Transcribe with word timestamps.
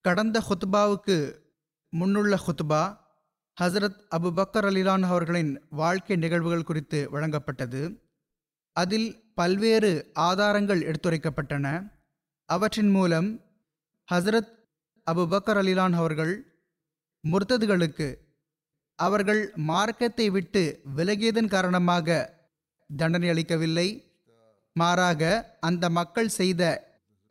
கடந்த 0.00 0.42
ஹுத்பாவுக்கு 0.48 1.34
முன்னுள்ள 1.96 2.36
ஹுத்பா 2.46 2.96
ஹசரத் 3.60 3.98
அபு 4.16 4.28
பக்கர் 4.38 4.66
அலிலான் 4.68 5.02
அவர்களின் 5.02 5.62
வாழ்க்கை 5.70 6.16
நிகழ்வுகள் 6.16 6.62
குறித்து 6.62 7.08
வழங்கப்பட்டது. 7.12 8.00
அதில் 8.72 9.24
பல்வேறு 9.34 10.10
ஆதாரங்கள் 10.14 10.80
எடுத்துரைக்கப்பட்டன. 10.80 11.92
அவற்றின் 12.44 12.90
மூலம் 12.90 13.40
ஹசரத் 14.12 14.52
அபு 15.10 15.24
பக்கர் 15.32 15.60
அலிலான் 15.62 15.92
அவர்கள் 15.92 16.34
முர்த்ததுகளுக்கு 17.24 18.16
அவர்கள் 18.94 19.52
மார்க்கத்தை 19.56 20.30
விட்டு 20.30 20.80
விலகியதன் 20.96 21.48
காரணமாக 21.48 22.38
தண்டனை 22.96 23.28
அளிக்கவில்லை. 23.28 23.88
மாறாக 24.72 25.22
அந்த 25.60 25.90
மக்கள் 25.90 26.28
செய்த 26.28 26.62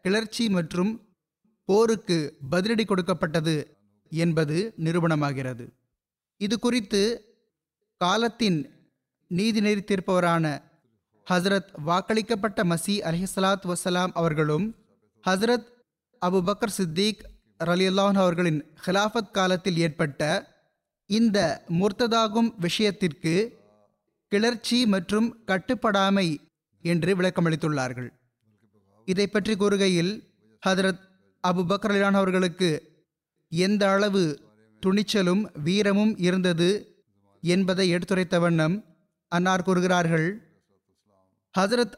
கிளர்ச்சி 0.02 0.50
மற்றும் 0.50 1.09
போருக்கு 1.70 2.18
பதிலடி 2.52 2.84
கொடுக்கப்பட்டது 2.86 3.56
என்பது 4.12 4.58
நிரூபணமாகிறது. 4.86 5.66
இது 6.42 6.56
குறித்து 6.60 7.02
காலத்தின் 8.02 8.60
நீதி 9.32 9.60
நெறி 9.62 9.82
தீர்ப்பவரான 9.82 10.46
ஹசரத் 11.28 11.72
வாக்களிக்கப்பட்ட 11.88 12.60
மசி 12.72 12.96
அலிஹலாத் 13.10 13.66
வசலாம் 13.72 14.14
அவர்களும் 14.14 14.66
ஹசரத் 15.28 15.68
அபு 16.26 16.40
பக்கர் 16.48 16.76
சித்திக் 16.78 17.22
ரலியுல்லான் 17.64 18.20
அவர்களின் 18.24 18.60
ஹிலாஃபத் 18.86 19.32
காலத்தில் 19.32 19.78
ஏற்பட்ட 19.78 20.22
இந்த 21.10 21.38
முர்த்ததாகும் 21.80 22.50
விஷயத்திற்கு 22.60 23.36
கிளர்ச்சி 24.32 24.80
மற்றும் 24.86 25.28
கட்டுப்படாமை 25.48 26.28
என்று 26.84 27.12
விளக்கமளித்துள்ளார்கள். 27.16 28.10
இதை 29.08 29.28
பற்றி 29.28 29.54
கூறுகையில் 29.54 30.12
ஹதரத் 30.64 31.06
அபு 31.48 31.62
பக்கர் 31.70 32.02
அவர்களுக்கு 32.02 32.92
எந்த 33.50 33.92
அளவு 33.92 34.40
துணிச்சலும் 34.86 35.62
வீரமும் 35.64 36.18
இருந்தது 36.18 36.98
என்பதை 37.42 37.90
எடுத்துரைத்த 37.90 38.40
வண்ணம் 38.40 38.84
அன்னார் 39.28 39.64
கூறுகிறார்கள். 39.64 40.42
ஹசரத் 41.60 41.94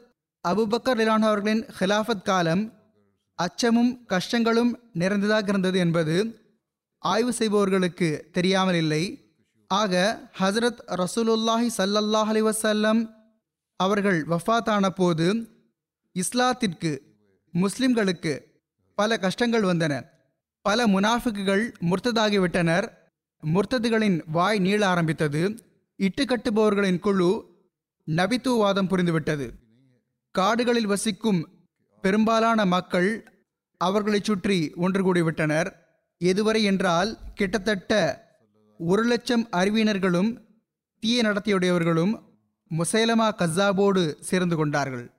அபுபக்கர் 0.48 0.98
லிலான் 0.98 1.26
அவர்களின் 1.28 1.66
ஹிலாஃபத் 1.80 2.22
காலம் 2.22 2.72
அச்சமும் 3.34 4.06
கஷ்டங்களும் 4.08 4.74
நிறைந்ததாக 4.92 5.48
இருந்தது 5.48 5.78
என்பது 5.78 6.40
ஆய்வு 6.98 7.32
செய்பவர்களுக்கு 7.32 8.28
தெரியாமல் 8.32 8.74
இல்லை. 8.74 9.34
ஆக 9.66 10.20
ஹசரத் 10.38 10.80
ரசூலுல்லாஹி 10.86 11.70
சல்லல்லாஹ் 11.76 12.30
அலி 12.32 12.42
வசல்லம் 12.42 13.10
அவர்கள் 13.76 14.24
வஃபாத்தான 14.24 14.88
போது 14.88 15.46
இஸ்லாத்திற்கு 16.14 16.98
முஸ்லிம்களுக்கு 17.54 18.51
பல 19.02 19.18
கஷ்டங்கள் 19.18 19.62
வந்தன. 19.62 20.04
பல 20.60 20.86
முனாஃபிக்குகள் 20.86 21.72
முர்த்ததாகிவிட்டனர். 21.80 22.88
முர்த்ததுகளின் 23.54 24.22
வாய் 24.26 24.58
நீள 24.58 24.88
ஆரம்பித்தது. 24.88 25.58
இட்டுக்கட்டுபவர்களின் 25.98 26.98
குழு 26.98 27.30
நபித்துவாதம் 28.06 28.88
புரிந்துவிட்டது. 28.88 29.50
காடுகளில் 30.30 30.86
வசிக்கும் 30.86 31.48
பெரும்பாலான 32.00 32.64
மக்கள் 32.64 33.32
அவர்களைச் 33.76 34.24
சுற்றி 34.24 34.72
ஒன்று 34.76 35.14
கூடிவிட்டனர். 35.14 35.72
எதுவரை 36.24 36.62
என்றால் 36.62 37.18
கிட்டத்தட்ட 37.34 38.22
ஒரு 38.78 39.02
லட்சம் 39.02 39.48
அறிவியனர்களும் 39.52 40.38
தீய 41.00 41.22
நடத்தையுடையவர்களும் 41.22 42.22
முசைலமா 42.78 43.30
கசாபோடு 43.34 44.14
சேர்ந்து 44.20 44.56
கொண்டார்கள். 44.56 45.10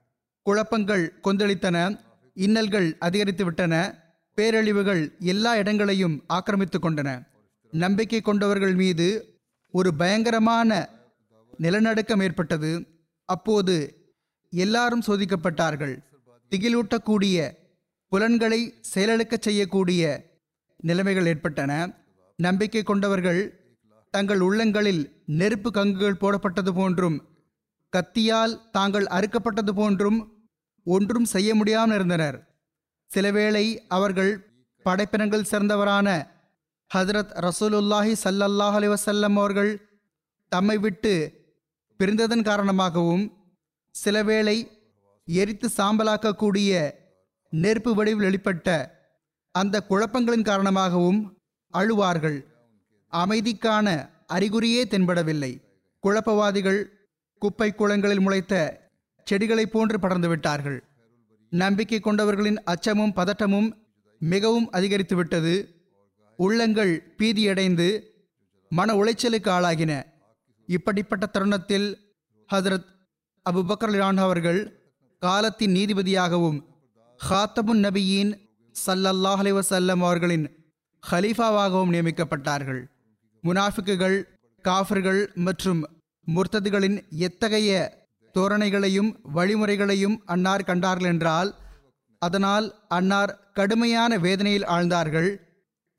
குழப்பங்கள் 0.42 1.20
கொந்தளித்தன. 1.24 2.00
இன்னல்கள் 2.36 2.98
அதிகரித்து 2.98 3.44
விட்டன 3.46 4.02
பேரழிவுகள் 4.36 5.18
எல்லா 5.20 5.56
இடங்களையும் 5.56 6.24
ஆக்கிரமித்து 6.28 6.80
கொண்டன 6.80 7.28
நம்பிக்கை 7.72 8.22
கொண்டவர்கள் 8.22 8.76
மீது 8.76 9.38
ஒரு 9.72 9.94
பயங்கரமான 9.94 10.90
நிலநடுக்கம் 11.58 12.20
ஏற்பட்டது. 12.20 12.86
அப்போது 13.26 13.76
எல்லாரும் 14.50 15.04
சோதிக்கப்பட்டார்கள். 15.08 15.98
திகிலூட்டக்கூடிய 16.52 17.52
புலன்களை 18.08 18.74
செயலழுக்க 18.96 19.38
செய்யக்கூடிய 19.40 20.32
நிலைமைகள் 20.78 21.26
ஏற்பட்டன. 21.26 22.02
நம்பிக்கை 22.36 22.84
கொண்டவர்கள் 22.84 23.62
தங்கள் 24.10 24.40
உள்ளங்களில் 24.40 25.24
நெருப்பு 25.26 25.72
கங்குகள் 25.72 26.22
போடப்பட்டது 26.22 26.74
போன்றும் 26.74 27.24
கத்தியால் 27.94 28.70
தாங்கள் 28.72 29.06
அறுக்கப்பட்டது 29.06 29.72
போன்றும் 29.72 30.33
ஒன்றும் 30.84 31.26
செய்ய 31.26 31.56
முடியாமல் 31.56 31.96
இருந்தனர். 31.96 32.38
சிலவேளை 33.16 33.80
அவர்கள் 33.88 34.48
படைப்பினங்கள் 34.84 35.50
சேர்ந்தவரான 35.52 36.28
ஹதரத் 36.96 37.34
ரசூலுல்லாஹி 37.46 38.14
சல்லல்லாஹ் 38.24 38.76
அலி 38.80 38.88
வசல்லம் 38.88 39.36
அவர்கள் 39.36 39.72
தம்மை 40.48 40.78
விட்டு 40.78 41.14
பிரிந்ததன் 42.00 42.44
காரணமாகவும் 42.44 43.34
சிலவேளை 44.06 44.68
எரித்து 45.26 45.70
சாம்பலாக்கக்கூடிய 45.78 46.92
நெருப்பு 47.50 47.96
வடிவில் 47.96 48.26
வெளிப்பட்ட 48.28 48.90
அந்த 49.52 49.84
குழப்பங்களின் 49.90 50.44
காரணமாகவும் 50.44 51.38
அழுவார்கள். 51.74 52.40
அமைதிக்கான 53.14 53.88
அறிகுறியே 54.34 54.82
தென்படவில்லை. 54.86 55.52
குழப்பவாதிகள் 56.04 56.86
குப்பை 57.38 57.74
குளங்களில் 57.74 58.20
முளைத்த 58.20 58.83
செடிகளைப் 59.32 59.72
போன்று 59.72 60.00
படர்ந்து 60.00 60.28
விட்டார்கள். 60.28 60.84
நம்பிக்கை 61.50 62.00
கொண்டவர்களின் 62.00 62.60
அச்சமும் 62.64 63.16
பதட்டமும் 63.16 63.74
மிகவும் 64.20 64.70
அதிகரித்து 64.70 65.16
விட்டது. 65.16 65.76
உள்ளங்கள் 66.36 67.16
பீதியடைந்து 67.18 68.02
மன 68.70 68.94
உளைச்சலுக்கு 68.94 69.50
ஆளாகின. 69.58 70.04
இப்படிப்பட்ட 70.68 71.26
தருணத்தில் 71.26 71.98
ஹசரத் 72.54 72.90
அபு 73.50 73.62
பக்கர்லான் 73.70 74.18
அவர்கள் 74.18 74.62
காலத்தின் 75.20 75.74
நீதிபதியாகவும் 75.74 76.60
ஹாத்தமுன் 77.30 77.84
நபியின் 77.86 78.32
சல்லல்லாஹ் 78.86 79.42
அலிவசல்லம் 79.44 80.02
அவர்களின் 80.08 80.46
ஹலீஃபாவாகவும் 81.12 81.94
நியமிக்கப்பட்டார்கள். 81.96 82.82
முனாஃபிக்குகள் 83.44 84.24
காஃபர்கள் 84.62 85.32
மற்றும் 85.36 85.82
முர்த்ததுகளின் 86.36 86.98
எத்தகைய 87.10 88.02
தோரணைகளையும் 88.36 89.12
வழிமுறைகளையும் 89.36 90.18
அன்னார் 90.26 90.64
கண்டார்கள் 90.64 91.12
என்றால் 91.14 91.52
அதனால் 92.22 92.68
அன்னார் 92.88 93.34
கடுமையான 93.54 94.18
வேதனையில் 94.18 94.66
ஆழ்ந்தார்கள் 94.66 95.30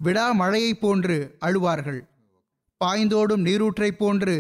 விடா 0.01 0.27
மழையைப் 0.33 0.81
போன்று 0.81 1.17
அழுவார்கள். 1.41 2.01
பாய்ந்தோடும் 2.81 3.43
நீரூற்றைப் 3.47 3.99
போன்று 3.99 4.35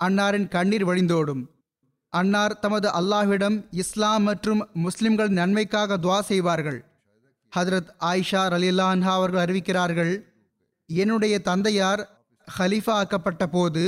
அன்னாரின் 0.00 0.48
கண்ணீர் 0.48 0.84
வழிந்தோடும். 0.84 1.42
அன்னார் 2.12 2.58
தமது 2.58 2.88
அல்லாஹ்விடம் 3.00 3.56
இஸ்லாம் 3.70 4.22
மற்றும் 4.22 4.60
முஸ்லிம்கள் 4.72 5.28
நன்மைக்காக 5.28 5.96
துவா 5.96 6.20
செய்வார்கள். 6.20 6.80
ஹதரத் 7.52 7.90
ஆயிஷா 8.00 8.42
ரலில்லான்ஹா 8.54 9.12
அவர்கள் 9.14 9.44
அறிவிக்கிறார்கள் 9.46 10.12
என்னுடைய 10.86 11.38
தந்தையார் 11.38 12.02
ஹலீஃபா 12.48 12.94
ஆக்கப்பட்ட 12.94 13.46
போது 13.46 13.82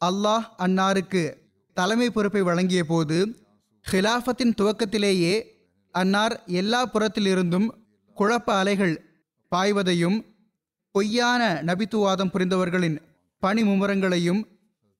அல்லாஹ் 0.00 0.46
அன்னாருக்கு 0.56 1.22
தலைமை 1.76 2.10
பொறுப்பை 2.10 2.42
வழங்கிய 2.42 2.84
போது 2.84 3.16
ஹிலாஃபத்தின் 3.92 4.54
துவக்கத்திலேயே 4.60 5.34
அன்னார் 5.90 6.42
எல்லா 6.46 6.80
புறத்திலிருந்தும் 6.92 7.68
குழப்ப 8.16 8.48
அலைகள் 8.60 8.94
பாய்வதையும் 9.52 10.18
பொய்யான 10.90 11.42
நபித்துவாதம் 11.66 12.32
புரிந்தவர்களின் 12.34 12.98
பணி 13.38 13.62
மும்முரங்களையும் 13.62 14.42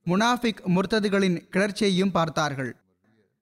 முனாஃபிக் 0.06 0.62
முர்த்ததுகளின் 0.74 1.36
கிளர்ச்சியையும் 1.50 2.10
பார்த்தார்கள். 2.10 2.72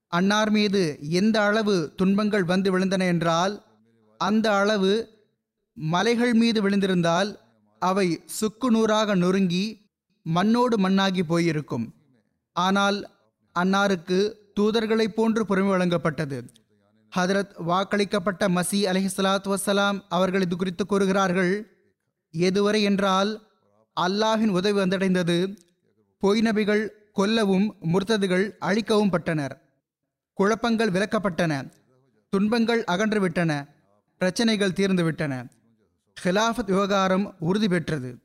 அன்னார் 0.09 0.51
மீது 0.51 0.83
எந்த 1.21 1.37
அளவு 1.43 1.93
துன்பங்கள் 1.97 2.45
வந்து 2.45 2.69
விழுந்தன 2.73 3.07
என்றால் 3.07 3.55
அந்த 4.21 4.47
அளவு 4.57 4.93
மலைகள் 5.77 6.35
மீது 6.35 6.59
விழுந்திருந்தால் 6.65 7.31
அவை 7.79 8.07
சுக்கு 8.41 8.69
நூறாக 8.71 9.15
நொறுங்கி 9.15 9.65
மண்ணோடு 10.27 10.77
மண்ணாகி 10.79 11.23
போயிருக்கும். 11.23 11.87
ஆனால் 12.57 12.99
அன்னாருக்கு 13.55 14.33
தூதர்களைப் 14.61 15.15
போன்று 15.15 15.47
பொறுமை 15.47 15.73
வழங்கப்பட்டது. 15.73 16.49
ஹதரத் 17.17 17.51
வாக்களிக்கப்பட்ட 17.69 18.49
மசி 18.49 18.71
அலிஹலாத் 18.71 19.55
வசலாம் 19.55 20.01
அவர்கள் 20.09 20.41
இது 20.41 20.57
குறித்து 20.57 20.87
கூறுகிறார்கள் 20.87 21.67
எதுவரை 22.33 22.83
என்றால் 22.83 23.49
அல்லாஹின் 24.01 24.49
உதவி 24.49 24.81
வந்தடைந்தது. 24.81 25.57
பொய் 26.19 26.41
நபிகள் 26.41 26.89
கொல்லவும் 27.17 27.75
முர்த்ததுகள் 27.93 28.51
அழிக்கவும் 28.59 29.13
பட்டனர். 29.13 29.61
குழப்பங்கள் 30.35 30.91
விலக்கப்பட்டன. 30.91 31.73
துன்பங்கள் 32.29 32.85
அகன்றுவிட்டன. 32.85 33.69
பிரச்சனைகள் 34.19 34.71
தீர்ந்துவிட்டன. 34.71 35.49
ஹிலாஃபத் 36.25 36.67
விவகாரம் 36.67 37.35
உறுதி 37.39 37.69
பெற்றது. 37.69 38.19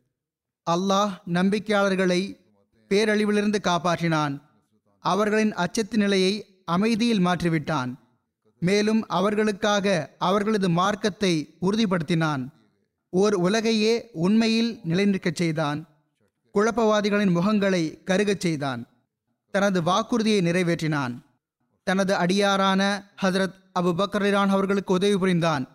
அல்லாஹ் 0.71 1.17
நம்பிக்கையாளர்களை 1.33 2.37
பேரழிவிலிருந்து 2.89 3.55
காப்பாற்றினான். 3.63 4.46
அவர்களின் 4.99 5.53
அச்சத்து 5.53 5.97
நிலையை 5.97 6.61
அமைதியில் 6.65 7.25
மாற்றிவிட்டான். 7.25 7.95
மேலும் 8.59 9.07
அவர்களுக்காக 9.07 10.15
அவர்களது 10.17 10.69
மார்க்கத்தை 10.69 11.57
உறுதிப்படுத்தினான். 11.61 12.49
ஓர் 13.09 13.33
உலகையே 13.33 14.09
உண்மையில் 14.13 14.79
நிலைநிற்கச் 14.83 15.35
செய்தான். 15.35 15.87
குழப்பவாதிகளின் 16.53 17.35
முகங்களை 17.35 18.03
கருகச் 18.03 18.39
செய்தான். 18.39 18.87
தனது 19.51 19.83
வாக்குறுதியை 19.83 20.41
நிறைவேற்றினான். 20.41 21.21
தனது 21.83 22.15
அடியாரான 22.15 23.11
ஹசரத் 23.21 23.53
அபு 23.79 23.93
பக்ரான் 23.93 24.47
அவர்களுக்கு 24.47 24.93
உதவி 24.93 25.17
புரிந்தான். 25.17 25.67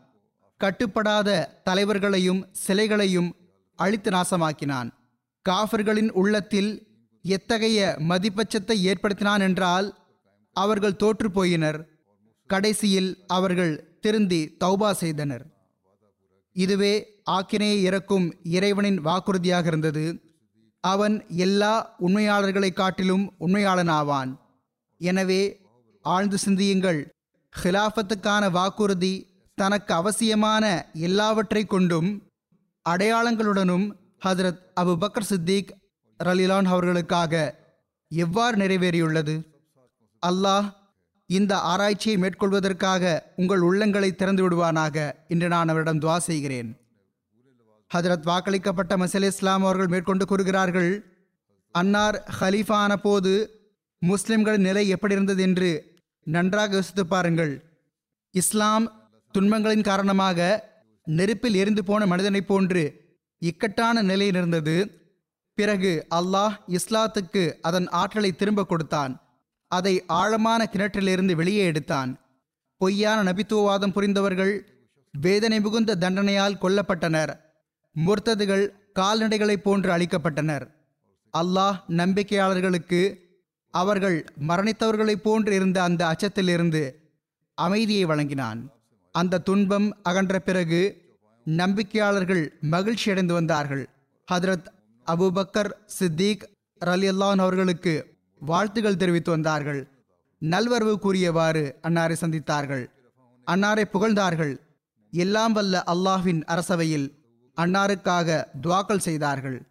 கட்டுப்படாத 0.57 1.61
தலைவர்களையும் 1.65 2.47
சிலைகளையும் 2.53 3.37
அழித்து 3.77 4.11
நாசமாக்கினான். 4.11 4.91
காஃபர்களின் 5.43 6.11
உள்ளத்தில் 6.11 6.92
எத்தகைய 7.25 7.97
மதிப்பச்சத்தை 8.09 8.77
ஏற்படுத்தினான் 8.89 9.41
என்றால் 9.41 9.89
அவர்கள் 10.57 10.97
தோற்று 10.97 11.29
போயினர் 11.29 11.81
கடைசியில் 12.47 13.25
அவர்கள் 13.27 13.99
திருந்தி 14.01 14.57
தௌபா 14.65 14.91
செய்தனர். 14.91 15.45
இதுவே 16.57 16.95
ஆக்கினையை 17.31 17.79
இறக்கும் 17.81 18.27
இறைவனின் 18.43 19.01
வாக்குறுதியாக 19.01 19.67
இருந்தது. 19.67 20.05
அவன் 20.81 21.29
எல்லா 21.37 21.97
உண்மையாளர்களை 21.99 22.73
காட்டிலும் 22.73 23.25
உண்மையாளனாவான். 23.41 24.31
எனவே 25.01 25.43
ஆழ்ந்து 26.05 26.39
சிந்தியுங்கள். 26.39 27.01
ஹிலாஃபத்துக்கான 27.63 28.51
வாக்குறுதி 28.51 29.15
தனக்கு 29.59 29.95
அவசியமான 29.95 30.91
எல்லாவற்றை 30.93 31.65
கொண்டும் 31.65 32.11
அடையாளங்களுடனும் 32.87 33.87
ஹதரத் 34.25 34.63
அபு 34.81 34.93
பக்கர் 35.01 35.31
சித்திக் 35.31 35.71
ரலிலான் 36.27 36.65
அவர்களுக்காக 36.65 37.33
எவ்வாறு 38.11 38.57
நிறைவேறியுள்ளது? 38.57 39.35
அல்லாஹ் 40.27 40.67
இந்த 41.27 41.59
ஆராய்ச்சியை 41.59 42.17
மேற்கொள்வதற்காக 42.19 43.23
உங்கள் 43.37 43.61
உள்ளங்களை 43.61 44.15
திறந்து 44.15 44.43
விடுவானாக 44.45 45.13
இன்று 45.29 45.49
நான் 45.49 45.69
அவரிடம் 45.69 45.99
துவா 45.99 46.17
செய்கிறேன். 46.17 46.71
ஹஜரத் 47.95 48.29
வாக்களிக்கப்பட்ட 48.31 48.93
மசல் 49.03 49.27
இஸ்லாம் 49.27 49.63
அவர்கள் 49.63 49.87
மேற்கொண்டு 49.87 50.27
கூறுகிறார்கள் 50.27 50.93
அன்னார் 51.75 52.17
ஹலீஃபா 52.41 52.97
போது 52.97 53.33
முஸ்லிம்களின் 53.99 54.67
நிலை 54.69 54.89
எப்படி 54.89 55.15
இருந்தது 55.15 55.43
என்று 55.43 55.71
நன்றாக 56.27 56.75
யோசித்து 56.75 57.07
பாருங்கள். 57.07 57.53
இஸ்லாம் 58.31 58.85
துன்பங்களின் 59.35 59.89
காரணமாக 59.91 60.39
நெருப்பில் 61.07 61.55
எரிந்து 61.55 61.85
போன 61.85 62.07
மனிதனைப் 62.07 62.49
போன்று 62.49 62.83
இக்கட்டான 63.39 64.03
நிலையில் 64.03 64.35
இருந்தது. 64.35 64.77
பிறகு 65.63 65.91
அல்லாஹ் 66.15 66.55
இஸ்லாத்துக்கு 66.69 67.43
அதன் 67.61 67.89
ஆற்றலை 68.01 68.31
திரும்ப 68.33 68.67
கொடுத்தான். 68.67 69.13
அதை 69.69 69.95
ஆழமான 70.07 70.61
கிணற்றிலிருந்து 70.73 71.35
வெளியே 71.35 71.65
எடுத்தான். 71.65 72.11
பொய்யான 72.77 73.19
நபித்துவவாதம் 73.31 73.93
புரிந்தவர்கள் 73.93 74.55
வேதனை 75.21 75.61
மிகுந்த 75.61 75.97
தண்டனையால் 76.01 76.59
கொல்லப்பட்டனர். 76.63 77.33
முர்த்ததுகள் 78.07 78.65
கால்நடைகளைப் 78.99 79.65
போன்று 79.67 79.91
அழிக்கப்பட்டனர். 79.97 80.65
அல்லாஹ் 81.39 81.79
நம்பிக்கையாளர்களுக்கு 81.89 83.03
அவர்கள் 83.75 84.19
மரணித்தவர்களைப் 84.49 85.25
போன்று 85.27 85.55
இருந்த 85.55 85.83
அந்த 85.83 86.03
அச்சத்திலிருந்து 86.13 86.83
அமைதியை 87.55 88.05
வழங்கினான். 88.05 88.61
அந்த 89.15 89.43
துன்பம் 89.49 89.89
அகன்ற 90.03 90.39
பிறகு 90.39 90.81
நம்பிக்கையாளர்கள் 91.47 92.45
மகிழ்ச்சி 92.61 93.11
அடைந்து 93.11 93.35
வந்தார்கள். 93.35 93.85
ஹதரத் 94.33 94.67
அபுபக்கர் 95.07 95.71
சித்திக் 95.87 96.49
ரலியல்லான் 96.85 97.39
அவர்களுக்கு 97.39 98.15
வாழ்த்துகள் 98.39 98.97
தெரிவித்து 98.97 99.31
வந்தார்கள். 99.31 99.89
நல்வரவு 100.41 100.99
கூறியவாறு 100.99 101.79
அன்னாரை 101.83 102.17
சந்தித்தார்கள். 102.21 102.87
அன்னாரை 103.47 103.85
புகழ்ந்தார்கள். 103.85 104.57
எல்லாம் 105.11 105.53
வல்ல 105.53 105.83
அல்லாஹ்வின் 105.87 106.45
அரசவையில் 106.45 107.11
அன்னாருக்காக 107.57 108.45
துவாக்கள் 108.63 108.99
செய்தார்கள். 108.99 109.67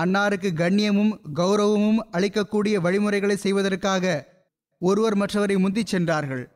அன்னாருக்கு 0.00 0.50
கண்ணியமும் 0.54 1.18
கௌரவமும் 1.34 1.98
அளிக்கக்கூடிய 2.12 2.74
வழிமுறைகளை 2.74 3.36
செய்வதற்காக 3.36 4.26
ஒருவர் 4.78 5.18
மற்றவரை 5.18 5.58
முந்திச் 5.58 5.86
சென்றார்கள். 5.86 6.50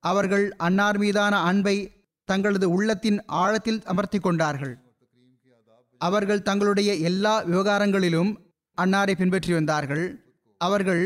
அவர்கள் 0.00 0.56
அன்னார் 0.56 0.98
மீதான 0.98 1.38
அன்பை 1.38 1.92
தங்களது 2.24 2.70
உள்ளத்தின் 2.70 3.24
ஆழத்தில் 3.24 3.84
அமர்த்தி 3.84 4.18
கொண்டார்கள். 4.18 4.87
அவர்கள் 5.98 6.42
தங்களுடைய 6.42 6.94
எல்லா 6.94 7.42
விவகாரங்களிலும் 7.42 8.30
அன்னாரை 8.78 9.14
பின்பற்றி 9.14 9.52
வந்தார்கள். 9.52 10.04
அவர்கள் 10.60 11.04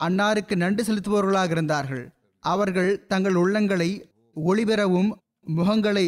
அன்னாருக்கு 0.00 0.54
நன்றி 0.56 0.82
செலுத்துபவர்களாக 0.84 1.50
இருந்தார்கள். 1.50 2.04
அவர்கள் 2.44 3.06
தங்கள் 3.06 3.34
உள்ளங்களை 3.34 3.90
ஒளிபெறவும் 4.36 5.10
முகங்களை 5.56 6.06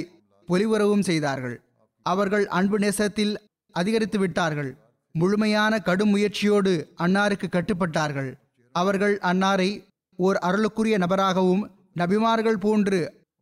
பொலிவரவும் 0.48 1.00
செய்தார்கள். 1.00 1.56
அவர்கள் 2.02 2.46
அன்பு 2.48 2.78
நேசத்தில் 2.78 3.34
அதிகரித்து 3.74 4.18
விட்டார்கள். 4.18 4.76
முழுமையான 5.12 5.78
கடும் 5.78 6.08
முயற்சியோடு 6.08 6.72
அன்னாருக்கு 6.98 7.48
கட்டுப்பட்டார்கள். 7.48 8.30
அவர்கள் 8.72 9.18
அன்னாரை 9.22 9.70
ஓர் 10.18 10.38
அருளுக்குரிய 10.42 10.96
நபராகவும் 10.98 11.62
நபிமார்கள் 11.96 12.62
போன்று 12.66 13.00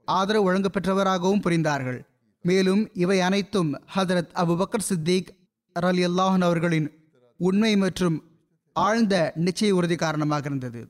ஆதரவு 0.08 0.44
வழங்க 0.44 0.68
பெற்றவராகவும் 0.68 1.44
புரிந்தார்கள். 1.44 2.00
மேலும் 2.42 2.82
இவை 2.92 3.20
அனைத்தும் 3.20 3.70
ஹதரத் 3.94 4.32
அபுபக்கர் 4.42 4.88
சித்திக் 4.88 5.30
ரலி 5.76 6.04
அல்லாஹன் 6.08 6.44
அவர்களின் 6.48 6.88
உண்மை 7.36 7.76
மற்றும் 7.76 8.16
ஆழ்ந்த 8.72 9.32
நிச்சய 9.36 9.70
உறுதி 9.70 9.96
காரணமாக 9.96 10.46
இருந்தது. 10.46 10.82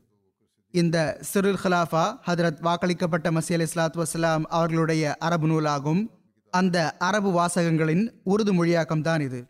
இந்த 0.70 1.18
சிறுல் 1.20 1.58
ஹலாஃபா 1.64 2.04
ஹதரத் 2.26 2.60
வாக்களிக்கப்பட்ட 2.66 3.30
மசி 3.36 3.52
அலி 3.52 3.64
இஸ்லாத் 3.64 3.98
வசலாம் 4.02 4.44
அவர்களுடைய 4.58 5.14
அரபு 5.26 5.46
நூலாகும். 5.46 6.02
அந்த 6.50 6.96
அரபு 7.08 7.30
வாசகங்களின் 7.38 8.04
உருது 8.24 8.52
மொழியாக்கம் 8.52 9.02
தான் 9.02 9.20
இது. 9.20 9.40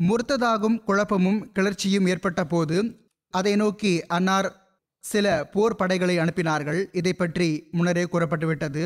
முர்த்ததாகும் 0.00 0.78
குழப்பமும் 0.84 1.52
கிளர்ச்சியும் 1.52 2.06
ஏற்பட்ட 2.06 2.44
போது 2.44 2.76
அதை 3.34 3.56
நோக்கி 3.56 4.06
அன்னார் 4.06 4.48
சில 5.04 5.26
போர் 5.44 5.74
படைகளை 5.74 6.18
அனுப்பினார்கள். 6.18 6.80
இதை 6.92 7.12
பற்றி 7.12 7.68
முன்னரே 7.72 8.04
கூறப்பட்டுவிட்டது. 8.04 8.84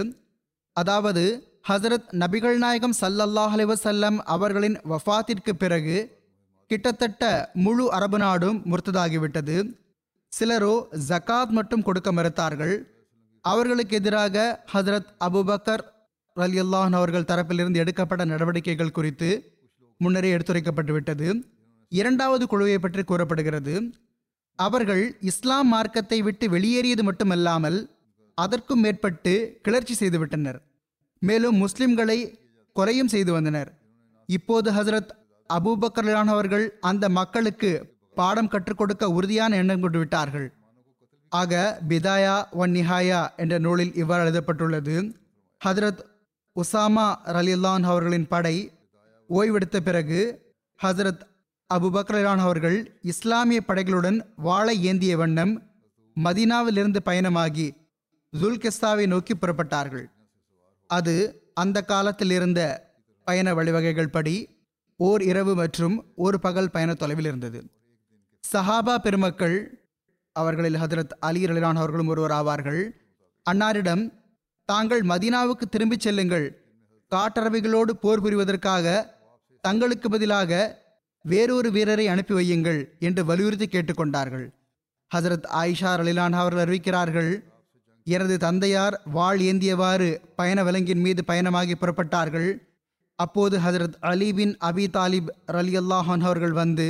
அதாவது 0.76 1.24
ஹசரத் 1.68 2.08
நபிகள் 2.12 2.56
நாயகம் 2.56 2.94
சல்லல்லாஹ் 3.00 3.52
அலைஹி 3.56 4.16
அவர்களின் 4.34 4.76
வஃத்திற்கு 4.92 5.52
பிறகு 5.52 5.96
கிட்டத்தட்ட 6.66 7.50
முழு 7.64 7.84
அரபு 7.92 8.18
நாடும் 8.18 8.58
முர்த்ததாகிவிட்டது. 8.70 9.56
சிலரோ 10.32 10.72
ஜகாத் 11.08 11.52
மட்டும் 11.58 11.82
கொடுக்க 11.82 12.12
மறுத்தார்கள். 12.12 12.74
அவர்களுக்கு 13.40 13.96
எதிராக 13.96 14.64
ஹசரத் 14.72 15.12
அபுபக்கர் 15.26 15.84
ரலியல்லான் 16.36 16.96
அவர்கள் 17.00 17.28
தரப்பிலிருந்து 17.30 17.82
எடுக்கப்பட்ட 17.84 18.24
நடவடிக்கைகள் 18.24 18.96
குறித்து 18.98 19.30
முன்னரே 20.00 20.34
எடுத்துரைக்கப்பட்டுவிட்டது 20.36 21.28
இரண்டாவது 21.88 22.46
குழுவை 22.46 22.78
பற்றி 22.78 23.04
கூறப்படுகிறது. 23.04 23.76
அவர்கள் 24.58 25.04
இஸ்லாம் 25.20 25.68
மார்க்கத்தை 25.68 26.22
விட்டு 26.22 26.48
வெளியேறியது 26.50 27.02
மட்டுமல்லாமல் 27.02 27.78
அதற்கும் 28.34 28.80
மேற்பட்டு 28.80 29.58
கிளர்ச்சி 29.62 29.94
செய்துவிட்டனர். 30.02 30.60
மேலும் 31.28 31.58
முஸ்லிம்களை 31.62 32.18
கொலையும் 32.76 33.12
செய்து 33.14 33.32
வந்தனர். 33.32 33.70
இப்போது 34.28 34.68
ஹசரத் 34.72 35.12
அபூபக்கர்லான் 35.48 36.30
அவர்கள் 36.34 36.64
அந்த 36.80 37.08
மக்களுக்கு 37.08 37.70
பாடம் 38.14 38.48
கற்றுக் 38.48 38.78
கொடுக்க 38.78 39.08
உறுதியான 39.08 39.56
எண்ணம் 39.56 39.80
கொண்டு 39.80 39.98
விட்டார்கள். 39.98 40.48
ஆக 41.28 41.80
பிதாயா 41.88 42.36
ஒன் 42.52 42.72
நிஹாயா 42.72 43.20
என்ற 43.36 43.58
நூலில் 43.58 43.94
இவ்வாறு 43.94 44.22
எழுதப்பட்டுள்ளது 44.22 44.96
ஹதரத் 45.64 46.02
உசாமா 46.56 47.06
ரலில்லான் 47.36 47.82
அவர்களின் 47.82 48.26
படை 48.28 48.56
ஓய்வெடுத்த 49.28 49.80
பிறகு 49.80 50.20
ஹசரத் 50.82 51.22
அபுபக்ரான் 51.74 52.42
அவர்கள் 52.46 52.78
இஸ்லாமிய 53.02 53.60
படைகளுடன் 53.68 54.18
வாழை 54.36 54.74
ஏந்திய 54.84 55.16
வண்ணம் 55.16 55.54
மதீனாவிலிருந்து 56.16 57.00
பயணமாகி 57.04 57.68
ஜுல்கிஸ்தாவை 58.40 59.06
நோக்கி 59.06 59.34
புறப்பட்டார்கள். 59.34 60.06
அது 60.96 61.14
அந்த 61.54 61.78
காலத்தில் 61.82 62.30
இருந்த 62.30 62.60
பயண 63.26 63.48
வழிவகைகள் 63.54 64.14
படி 64.16 64.36
ஓர் 65.00 65.22
இரவு 65.22 65.52
மற்றும் 65.54 65.96
ஒரு 66.16 66.36
பகல் 66.40 66.70
பயண 66.70 66.90
தொலைவில் 66.94 67.24
இருந்தது. 67.24 67.60
சஹாபா 68.44 68.94
பெருமக்கள் 68.98 69.56
அவர்களில் 70.36 70.80
ஹதரத் 70.82 71.14
அலி 71.20 71.42
ரலிலான் 71.44 71.80
அவர்களும் 71.82 72.10
ஒருவர் 72.12 72.34
ஆவார்கள். 72.38 72.82
அன்னாரிடம் 73.46 74.02
தாங்கள் 74.68 75.02
மதீனாவுக்கு 75.02 75.66
திரும்பிச் 75.70 76.04
செல்லுங்கள். 76.06 76.46
காட்டரவைகளோடு 77.12 77.92
போர் 78.02 78.22
புரிவதற்காக 78.24 78.86
தங்களுக்கு 79.64 80.08
பதிலாக 80.10 80.52
வேறொரு 81.24 81.68
வீரரை 81.70 82.06
அனுப்பி 82.08 82.34
வையுங்கள் 82.34 82.80
என்று 82.98 83.22
வலியுறுத்தி 83.24 83.66
கேட்டுக்கொண்டார்கள் 83.66 84.46
ஹசரத் 85.10 85.48
ஆயிஷா 85.60 85.90
ரலிலான் 86.00 86.36
அவர்கள் 86.40 86.64
அறிவிக்கிறார்கள் 86.64 87.30
எனது 88.06 88.36
தந்தையார் 88.38 88.94
வாழ் 89.16 89.40
ஏந்தியவாறு 89.40 90.08
பயண 90.36 90.58
விலங்கின் 90.64 91.00
மீது 91.00 91.22
பயணமாகி 91.24 91.74
புறப்பட்டார்கள். 91.80 92.50
அப்போது 93.18 93.58
ஹசரத் 93.58 93.96
அலி 94.10 94.28
பின் 94.32 94.54
அபி 94.68 94.84
தாலிப் 94.96 95.30
ரலி 95.56 95.74
அல்லாஹான் 95.80 96.24
அவர்கள் 96.28 96.52
வந்து 96.52 96.86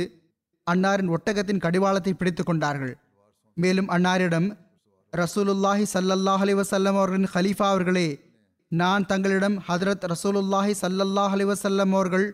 அன்னாரின் 0.67 1.11
ஒட்டகத்தின் 1.15 1.63
கடிவாளத்தை 1.65 2.13
பிடித்து 2.13 2.43
கொண்டார்கள். 2.43 2.93
மேலும் 3.57 3.89
அன்னாரிடம் 3.89 4.47
ரசூலுல்லாஹி 5.13 5.85
சல்லல்லாஹ் 5.93 6.43
அலி 6.45 6.53
வசல்லம் 6.53 6.95
அவர்களின் 6.99 7.31
ஹலீஃபா 7.33 7.67
அவர்களே 7.73 8.07
நான் 8.71 9.05
தங்களிடம் 9.05 9.57
ஹதரத் 9.67 10.05
ரசூலுல்லாஹி 10.13 10.73
சல்லல்லாஹ் 10.81 11.33
அலி 11.37 11.45
வசல்லம் 11.45 11.91
அவர்கள் 11.97 12.27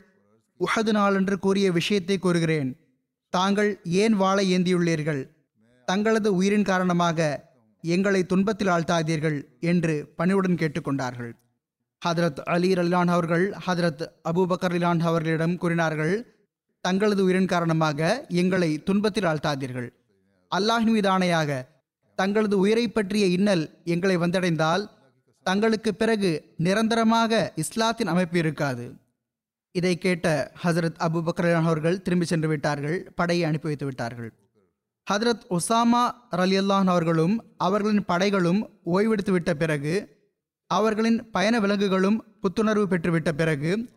உஹது 0.59 0.91
நாளன்று 0.91 1.35
கூறிய 1.39 1.67
விஷயத்தை 1.71 2.17
கூறுகிறேன். 2.17 2.69
தாங்கள் 3.33 3.71
ஏன் 4.03 4.15
வாழை 4.15 4.45
ஏந்தியுள்ளீர்கள்? 4.55 5.21
தங்களது 5.87 6.29
உயிரின் 6.35 6.63
காரணமாக 6.63 7.47
எங்களை 7.81 8.25
துன்பத்தில் 8.25 8.67
ஆழ்த்தாதீர்கள் 8.67 9.43
என்று 9.59 10.13
பணிவுடன் 10.15 10.55
கேட்டுக்கொண்டார்கள். 10.55 11.31
ஹதரத் 12.05 12.39
அலி 12.39 12.73
ரலிலான் 12.73 13.07
அவர்கள் 13.07 13.53
ஹதரத் 13.67 14.07
அபூபக்கர் 14.33 14.71
ரிலான் 14.71 14.99
அவர்களிடம் 14.99 15.57
கூறினார்கள் 15.57 16.35
தங்களது 16.81 17.23
உயிரின் 17.23 17.45
காரணமாக 17.45 18.25
எங்களை 18.29 18.83
துன்பத்தில் 18.83 19.23
ஆழ்த்தாதீர்கள். 19.23 19.89
அல்லாஹின் 20.55 20.91
மீது 20.91 21.09
ஆணையாக 21.09 21.65
தங்களது 22.15 22.57
உயிரை 22.57 22.87
பற்றிய 22.87 23.25
இன்னல் 23.25 23.81
எங்களை 23.83 24.17
வந்தடைந்தால் 24.17 24.89
தங்களுக்கு 25.43 25.95
பிறகு 25.95 26.53
நிரந்தரமாக 26.57 27.53
இஸ்லாத்தின் 27.55 28.07
அமைப்பு 28.07 28.37
இருக்காது. 28.37 28.95
இதை 29.71 29.97
கேட்ட 29.97 30.51
ஹசரத் 30.63 30.99
அபு 30.99 31.51
அவர்கள் 31.51 32.01
திரும்பி 32.01 32.25
சென்று 32.25 32.47
விட்டார்கள் 32.47 33.11
படையை 33.15 33.45
அனுப்பி 33.45 33.67
வைத்து 33.67 33.85
விட்டார்கள். 33.85 34.48
ஹதரத் 35.11 35.41
ஒசாமா 35.49 36.11
ரலியல்லான் 36.31 36.85
அவர்களும் 36.85 37.43
அவர்களின் 37.57 38.05
படைகளும் 38.07 38.69
ஓய்வெடுத்து 38.85 39.31
விட்ட 39.31 39.53
பிறகு 39.53 40.17
அவர்களின் 40.67 41.29
பயண 41.29 41.59
விலங்குகளும் 41.59 42.23
புத்துணர்வு 42.41 42.85
பெற்றுவிட்ட 42.89 43.31
பிறகு 43.31 43.89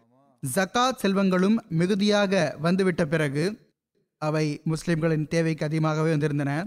ஜக்காத் 0.54 0.98
செல்வங்களும் 1.02 1.56
மிகுதியாக 1.68 2.56
வந்துவிட்ட 2.60 3.04
பிறகு 3.06 3.70
அவை 4.18 4.60
முஸ்லிம்களின் 4.64 5.28
தேவைக்கு 5.28 5.64
அதிகமாகவே 5.64 6.14
வந்திருந்தன. 6.14 6.64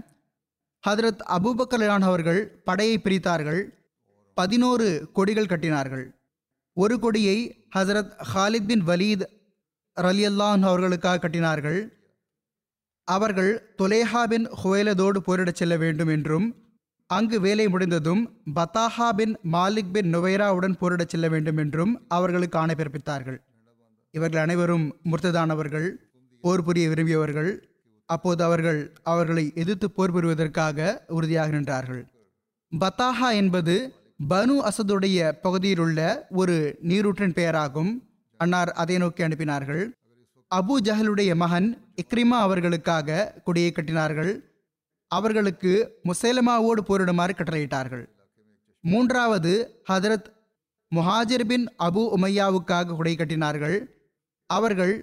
ஹதரத் 0.88 1.20
அபூபக்கலான் 1.28 2.00
அவர்கள் 2.00 2.60
படையை 2.64 3.00
பிரித்தார்கள் 3.04 3.62
பதினோரு 4.34 5.10
கொடிகள் 5.12 5.44
கட்டினார்கள். 5.44 6.10
ஒரு 6.72 6.98
கொடியை 6.98 7.66
ஹசரத் 7.76 8.12
ஹாலித் 8.34 8.66
பின் 8.66 8.86
வலீத் 8.86 9.26
ரலியல்லான் 10.00 10.62
அவர்களுக்காக 10.62 11.28
கட்டினார்கள். 11.28 11.95
அவர்கள் 13.08 13.50
துலேஹாபின் 13.78 14.46
ஹுவேலதோடு 14.62 15.18
போரிடச் 15.26 15.58
செல்ல 15.60 15.74
வேண்டும் 15.76 16.08
என்றும் 16.08 16.46
அங்கு 17.10 17.36
வேலை 17.40 17.66
முடிந்ததும் 17.68 18.22
பத்தாஹா 18.54 19.08
பின் 19.16 19.34
மாலிக் 19.52 19.92
பின் 19.92 20.08
நுவைராவுடன் 20.14 20.78
போரிடச் 20.80 21.08
செல்ல 21.08 21.26
வேண்டும் 21.28 21.56
என்றும் 21.56 21.92
அவர்களுக்கு 22.08 22.58
ஆணை 22.58 22.74
பிறப்பித்தார்கள் 22.78 23.38
இவர்கள் 24.14 24.42
அனைவரும் 24.42 24.86
முர்த்ததானவர்கள் 25.04 25.88
போர் 26.40 26.62
புரிய 26.62 26.88
விரும்பியவர்கள். 26.88 27.50
அப்போது 28.08 28.44
அவர்கள் 28.44 28.80
அவர்களை 29.02 29.44
எதிர்த்து 29.54 29.86
போர் 29.90 30.14
புரிவதற்காக 30.14 30.98
உறுதியாக 31.08 31.50
நின்றார்கள். 31.56 32.02
பத்தாஹா 32.72 33.28
என்பது 33.32 33.74
பனு 34.28 34.54
அசதுடைய 34.68 35.32
பகுதியில் 35.42 35.78
உள்ள 35.78 36.00
ஒரு 36.30 36.56
நீரூற்றின் 36.82 37.36
பெயராகும். 37.38 37.92
அன்னார் 38.40 38.72
அதை 38.82 38.98
நோக்கி 38.98 39.22
அனுப்பினார்கள். 39.24 39.84
அபு 40.54 40.74
ஜஹலுடைய 40.84 41.34
மகன் 41.34 41.94
இக்ரிமா 42.02 42.38
அவர்களுக்காக 42.46 43.40
கொடியை 43.44 43.72
கட்டினார்கள். 43.72 44.40
அவர்களுக்கு 45.06 46.00
முசேலமாவோடு 46.04 46.82
போரிடுமாறு 46.88 47.32
கட்டளையிட்டார்கள். 47.36 48.04
மூன்றாவது 48.80 49.82
ஹதரத் 49.90 50.28
முஹாஜிர் 50.94 51.44
பின் 51.44 51.66
அபு 51.78 52.02
உமையாவுக்காக 52.16 52.96
கொடை 52.96 53.16
கட்டினார்கள். 53.16 53.76
அவர்கள் 54.46 54.94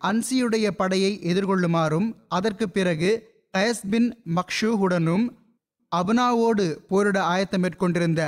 அன்சியுடைய 0.00 0.70
படையை 0.70 1.20
எதிர்கொள்ளுமாறும் 1.22 2.12
அதற்கு 2.28 2.68
பிறகு 2.68 3.10
கயஸ் 3.56 3.84
பின் 3.90 4.22
மக்ஷூவுடனும் 4.36 5.26
அபுனாவோடு 5.96 6.66
போரிட 6.88 7.22
ஆயத்தம் 7.22 7.60
மேற்கொண்டிருந்த 7.60 8.22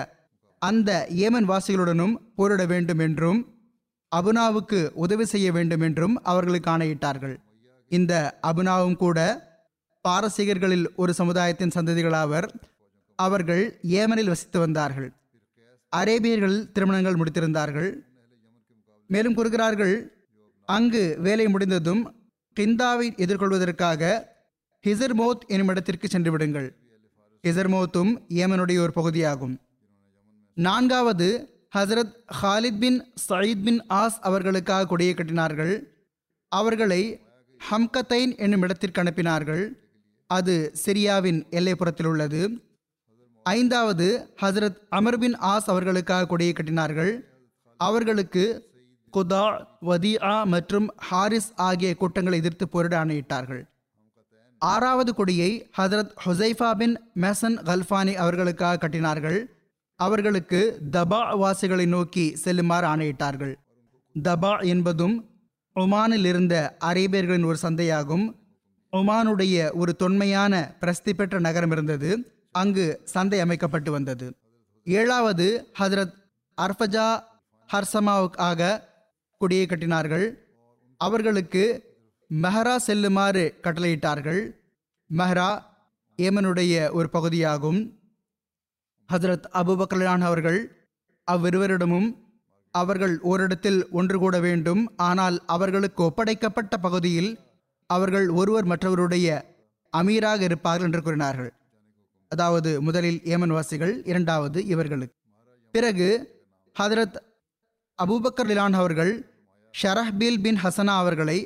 அந்த 0.59 0.91
ஏமன் 1.11 1.49
வாசிகளுடனும் 1.53 2.15
போரிட 2.37 2.67
வேண்டும் 2.67 2.99
என்றும் 2.99 3.58
அபுனாவுக்கு 4.17 4.89
உதவி 4.95 5.25
செய்ய 5.25 5.53
வேண்டும் 5.53 5.81
என்றும் 5.81 6.23
அவர்களுக்கு 6.23 6.71
ஆணையிட்டார்கள் 6.71 7.37
இந்த 7.89 8.39
அபுனாவும் 8.43 8.97
கூட 8.97 9.19
பாரசீகர்களில் 10.09 10.87
ஒரு 10.97 11.15
சமுதாயத்தின் 11.15 11.75
சந்ததிகளாவர். 11.75 12.49
அவர்கள் 13.17 13.81
ஏமனில் 13.83 14.27
வசித்து 14.27 14.59
வந்தார்கள். 14.59 15.13
அரேபியர்கள் 15.97 16.73
திருமணங்கள் 16.73 17.15
முடித்திருந்தார்கள். 17.15 17.91
மேலும் 19.07 19.35
கூறுகிறார்கள் 19.35 19.95
அங்கு 20.65 21.19
வேலை 21.21 21.49
முடிந்ததும் 21.49 22.03
கிந்தாவை 22.61 23.07
எதிர்கொள்வதற்காக 23.25 24.25
ஹிசர்மோத் 24.87 25.47
எனும் 25.47 25.69
இடத்திற்கு 25.69 26.09
சென்று 26.09 26.31
விடுங்கள். 26.31 26.77
ஹிசர்மோத்தும் 27.47 28.13
ஏமனுடைய 28.29 28.79
ஒரு 28.79 28.93
பகுதியாகும். 28.93 29.59
நான்காவது 30.55 31.29
Hazrat 31.77 32.13
Khalid 32.43 32.79
bin 32.79 33.13
Saeed 33.29 33.63
bin 33.63 33.81
Aas 33.81 34.19
அவர்களுக்காக 34.21 34.87
கொடியை 34.87 35.15
கட்டினார்கள். 35.15 35.83
அவர்களை 36.49 37.21
ஹம்கத்தைன் 37.71 38.37
என்னும் 38.37 38.63
இடத்திற்கு 38.63 39.03
அனுப்பினார்கள். 39.03 39.69
அது 40.27 40.73
சிரியாவின் 40.85 41.45
எல்லைப்புறத்தில் 41.51 42.07
உள்ளது. 42.07 42.63
ஐந்தாவது 43.43 44.35
ஹசரத் 44.43 44.77
அமர் 44.89 45.19
பின் 45.19 45.35
ஆஸ் 45.35 45.67
அவர்களுக்காக 45.67 46.27
கொடியை 46.27 46.53
கட்டினார்கள். 46.53 47.21
அவர்களுக்கு 47.77 48.67
குதா 49.13 49.65
வதியா 49.83 50.45
மற்றும் 50.45 50.93
ஹாரிஸ் 50.97 51.53
ஆகிய 51.57 51.95
கூட்டங்களை 51.95 52.39
எதிர்த்து 52.39 52.69
போரிட 52.69 53.05
ஆணையிட்டார்கள். 53.05 53.63
ஆறாவது 54.59 55.15
கொடியை 55.15 55.71
ஹசரத் 55.79 56.11
ஹுசைஃபா 56.25 56.75
பின் 56.75 57.01
மெசன் 57.21 57.57
கல்ஃபானி 57.69 58.15
அவர்களுக்காக 58.15 58.89
கட்டினார்கள். 58.89 59.58
அவர்களுக்கு 59.99 60.81
தபா 60.91 61.37
வாசிகளை 61.37 61.87
நோக்கி 61.87 62.37
செல்லுமாறு 62.37 62.87
ஆணையிட்டார்கள். 62.87 63.55
தபா 64.23 64.67
என்பதும் 64.67 65.31
ஒமானில் 65.75 66.25
இருந்த 66.25 66.77
அரேபியர்களின் 66.85 67.45
ஒரு 67.45 67.59
சந்தையாகும். 67.63 68.33
ஒமானுடைய 68.93 69.73
ஒரு 69.73 69.97
தொன்மையான 69.97 70.75
பிரசித்தி 70.81 71.15
பெற்ற 71.15 71.39
நகரம் 71.39 71.71
இருந்தது. 71.71 72.33
அங்கு 72.51 73.01
சந்தை 73.05 73.41
அமைக்கப்பட்டு 73.41 73.91
வந்தது. 73.91 74.35
ஏழாவது 74.85 75.67
ஹதரத் 75.79 76.13
அர்ஃபஜா 76.63 77.23
ஹர்சமாவுக்காக 77.73 78.81
குடியை 79.39 79.67
கட்டினார்கள். 79.67 80.35
அவர்களுக்கு 80.97 81.83
மெஹரா 82.43 82.77
செல்லுமாறு 82.77 83.55
கட்டளையிட்டார்கள். 83.63 84.51
மெஹரா 85.17 85.63
ஏமனுடைய 86.17 86.91
ஒரு 86.91 87.11
பகுதியாகும். 87.11 87.98
ஹசரத் 89.13 89.47
அபுபக்கலான் 89.53 90.21
அவர்கள் 90.21 90.91
அவ்விருவரிடமும் 91.31 92.09
அவர்கள் 92.71 93.21
ஓரிடத்தில் 93.21 93.91
ஒன்று 93.91 94.19
கூட 94.19 94.41
வேண்டும் 94.41 94.97
ஆனால் 94.97 95.45
அவர்களுக்கு 95.47 96.03
ஒப்படைக்கப்பட்ட 96.03 96.77
பகுதியில் 96.81 97.39
அவர்கள் 97.87 98.29
ஒருவர் 98.29 98.67
மற்றவருடைய 98.67 99.43
அமீராக 99.97 100.41
இருப்பார்கள் 100.41 100.87
என்று 100.87 101.03
கூறினார்கள். 101.03 101.53
அதாவது 102.29 102.81
முதலில் 102.81 103.21
ஏமன் 103.25 103.53
வாசிகள் 103.53 104.05
இரண்டாவது 104.05 104.67
இவர்களுக்கு. 104.67 105.17
பிறகு 105.71 106.09
ஹதரத் 106.81 107.17
அபூபக்கர் 108.03 108.49
லிலான் 108.49 108.73
அவர்கள் 108.73 109.13
ஷரஹ்பீல் 109.83 110.41
பின் 110.41 110.59
ஹசனா 110.63 110.95
அவர்களை 111.03 111.39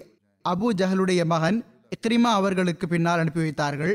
அபு 0.49 0.69
ஜஹலுடைய 0.77 1.25
மகன் 1.25 1.65
இக்ரிமா 1.97 2.33
அவர்களுக்கு 2.41 2.89
பின்னால் 2.89 3.19
அனுப்பி 3.19 3.41
வைத்தார்கள். 3.41 3.95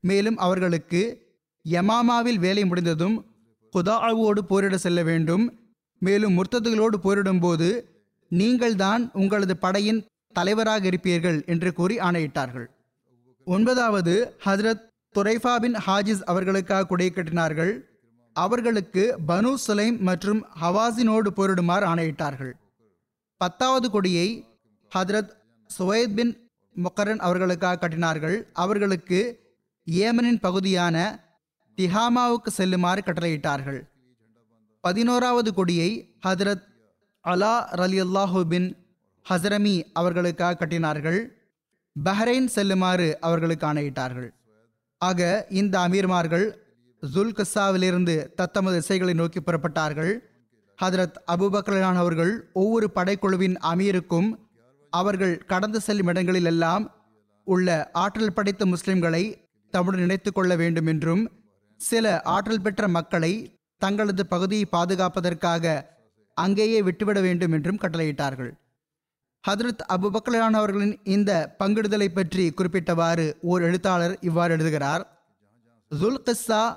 மேலும் 0.00 0.36
அவர்களுக்கு 0.36 1.25
யமாமாவில் 1.70 2.38
வேலை 2.38 2.64
முடிந்ததும் 2.64 3.26
குதாவோடு 3.72 4.38
போரிட 4.38 4.78
செல்ல 4.78 5.02
வேண்டும். 5.02 5.58
மேலும் 5.98 6.36
முர்த்ததுகளோடு 6.38 6.94
போரிடும்போது 7.02 7.82
நீங்கள்தான் 8.28 9.10
உங்களது 9.12 9.56
படையின் 9.56 10.06
தலைவராக 10.32 10.88
இருப்பீர்கள் 10.88 11.46
என்று 11.46 11.72
கூறி 11.72 11.96
ஆணையிட்டார்கள். 11.96 12.66
ஒன்பதாவது 13.44 14.36
ஹஜரத் 14.44 14.82
துரைஃபா 15.14 15.56
பின் 15.56 15.72
ஹாஜிஸ் 15.72 16.22
அவர்களுக்காக 16.24 16.86
குடை 16.86 17.12
கட்டினார்கள். 17.14 17.80
அவர்களுக்கு 18.32 19.18
பனு 19.28 19.54
சுலைம் 19.66 19.98
மற்றும் 19.98 20.46
ஹவாசினோடு 20.60 21.26
போரிடுமாறு 21.36 21.86
ஆணையிட்டார்கள். 21.86 22.52
பத்தாவது 23.36 23.90
கொடியை 23.90 24.44
ஹதரத் 24.94 25.30
சுவைத் 25.66 26.16
பின் 26.16 26.48
முக்கரன் 26.76 27.18
அவர்களுக்காக 27.18 27.88
கட்டினார்கள். 27.88 28.42
அவர்களுக்கு 28.52 29.40
ஏமனின் 29.90 30.40
பகுதியான 30.40 31.24
திஹாமாவுக்கு 31.78 32.50
செல்லுமாறு 32.58 33.02
கட்டளையிட்டார்கள். 33.06 33.80
பதினோராவது 34.80 35.54
கொடியை 35.54 35.90
ஹதரத் 36.26 36.64
அலா 37.24 37.54
ரலியல்லாஹு 37.80 38.40
பின் 38.42 38.68
ஹசரமி 39.26 39.74
அவர்களுக்காக 39.92 40.58
கட்டினார்கள். 40.58 41.20
பஹ்ரைன் 42.04 42.46
செல்லுமாறு 42.46 43.08
அவர்களுக்கு 43.20 43.66
ஆணையிட்டார்கள். 43.66 44.28
ஆக 44.98 45.46
இந்த 45.50 45.78
அமீர்மார்கள் 45.78 46.46
ஜுல்கஸாவிலிருந்து 47.02 48.14
தத்தமது 48.34 48.76
திசைகளை 48.76 49.14
நோக்கி 49.14 49.40
புறப்பட்டார்கள். 49.40 50.12
ஹதரத் 50.78 51.16
அபுபக்கலான் 51.32 51.98
அவர்கள் 52.02 52.50
ஒவ்வொரு 52.52 52.90
படைக்குழுவின் 52.94 53.56
அமீருக்கும் 53.72 54.28
அவர்கள் 54.90 55.34
கடந்து 55.38 55.80
செல்லும் 55.80 56.06
இடங்களில் 56.06 56.44
எல்லாம் 56.44 56.84
உள்ள 57.44 57.90
ஆற்றல் 57.92 58.32
படைத்த 58.32 58.64
முஸ்லிம்களை 58.66 59.22
தம்முடன் 59.70 60.04
நினைத்து 60.04 60.32
கொள்ள 60.32 60.56
வேண்டும் 60.56 60.86
என்றும் 60.86 61.22
சில 61.76 62.22
ஆற்றல் 62.22 62.60
பெற்ற 62.60 62.88
மக்களை 62.88 63.54
தங்களது 63.78 64.26
பகுதியை 64.26 64.68
பாதுகாப்பதற்காக 64.72 65.84
அங்கேயே 66.34 66.82
விட்டுவிட 66.82 67.20
வேண்டும் 67.20 67.52
என்றும் 67.52 67.78
கட்டளையிட்டார்கள். 67.78 68.50
ஹதரத் 69.48 69.82
அபுபக்கலான் 69.88 70.56
அவர்களின் 70.60 71.00
இந்த 71.04 71.56
பங்கிடுதலை 71.58 72.08
பற்றி 72.08 72.52
குறிப்பிட்டவாறு 72.56 73.32
ஓர் 73.40 73.62
எழுத்தாளர் 73.62 74.18
இவ்வாறு 74.20 74.52
எழுதுகிறார். 74.52 75.28
ஜுல்கிஸ்ஸா 76.00 76.76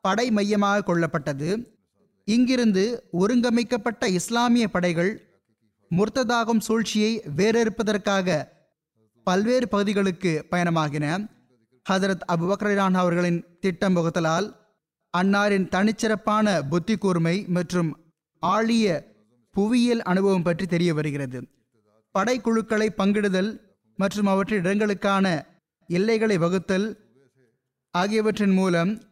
படை 0.00 0.30
மையமாக 0.30 0.82
கொள்ளப்பட்டது. 0.82 1.76
இங்கிருந்து 2.24 3.08
ஒருங்கமைக்கப்பட்ட 3.12 4.06
இஸ்லாமிய 4.06 4.68
படைகள் 4.68 5.12
முர்த்ததாகும் 5.90 6.60
சூழ்ச்சியை 6.60 7.22
வேறறுப்பதற்காக 7.36 8.48
பல்வேறு 9.24 9.68
பகுதிகளுக்கு 9.68 10.46
பயணமாகின. 10.50 11.36
ஹதரத் 11.90 12.24
அபுபக்ரான் 12.32 12.94
அவர்களின் 12.94 13.44
திட்டம் 13.60 13.96
வகுத்தலால் 13.96 14.56
அன்னாரின் 15.18 15.68
தனிச்சிறப்பான 15.68 16.68
புத்தி 16.68 16.96
கூர்மை 16.96 17.44
மற்றும் 17.48 17.90
ஆழிய 18.42 18.86
புவியியல் 19.54 20.00
அனுபவம் 20.00 20.42
பற்றி 20.42 20.66
தெரிய 20.66 20.94
வருகிறது. 20.94 21.38
படைக்குழுக்களை 22.14 22.88
பங்கிடுதல் 22.96 23.60
மற்றும் 23.96 24.26
அவற்றின் 24.26 24.62
இடங்களுக்கான 24.62 25.44
எல்லைகளை 25.88 26.36
வகுத்தல் 26.36 26.98
ஆகியவற்றின் 27.92 28.50
மூலம் 28.50 29.02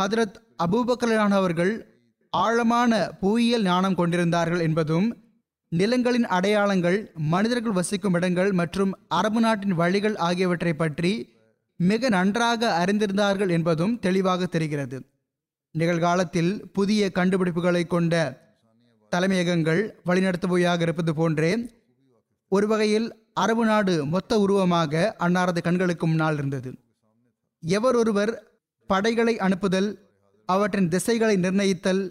ஹதரத் 0.00 0.36
அபூபக்கலான் 0.62 1.30
அவர்கள் 1.30 1.86
ஆழமான 2.30 3.10
புவியியல் 3.20 3.62
ஞானம் 3.62 3.94
கொண்டிருந்தார்கள் 3.94 4.60
என்பதும் 4.60 5.08
நிலங்களின் 5.70 6.24
அடையாளங்கள் 6.24 7.12
மனிதர்கள் 7.14 7.72
வசிக்கும் 7.72 8.14
இடங்கள் 8.14 8.52
மற்றும் 8.52 8.92
அரபு 9.08 9.40
நாட்டின் 9.40 9.74
வழிகள் 9.74 10.16
ஆகியவற்றை 10.16 10.72
பற்றி 10.72 11.41
மிக 11.80 12.08
நன்றாக 12.08 12.70
அறிந்திருந்தார்கள் 12.80 13.52
என்பதும் 13.56 13.94
தெளிவாக 13.98 14.46
தெரிகிறது. 14.46 14.98
நிகழ்காலத்தில் 15.74 16.52
புதிய 16.72 17.10
கண்டுபிடிப்புகளை 17.14 17.82
கொண்ட 17.86 18.14
தலைமையகங்கள் 19.12 19.82
வழிநடத்துபோயாக 20.08 20.80
இருப்பது 20.80 21.12
போன்றே 21.14 21.52
ஒரு 22.52 22.66
வகையில் 22.66 23.08
அரபு 23.34 23.64
நாடு 23.64 23.94
மொத்த 24.04 24.38
உருவமாக 24.40 25.02
அன்னாரது 25.18 25.60
கண்களுக்கு 25.62 26.06
முன்னால் 26.06 26.36
இருந்தது. 26.38 26.70
எவர் 27.62 27.96
ஒருவர் 27.96 28.32
படைகளை 28.90 29.34
அனுப்புதல் 29.36 29.90
அவற்றின் 30.48 30.88
திசைகளை 30.88 31.36
நிர்ணயித்தல் 31.36 32.02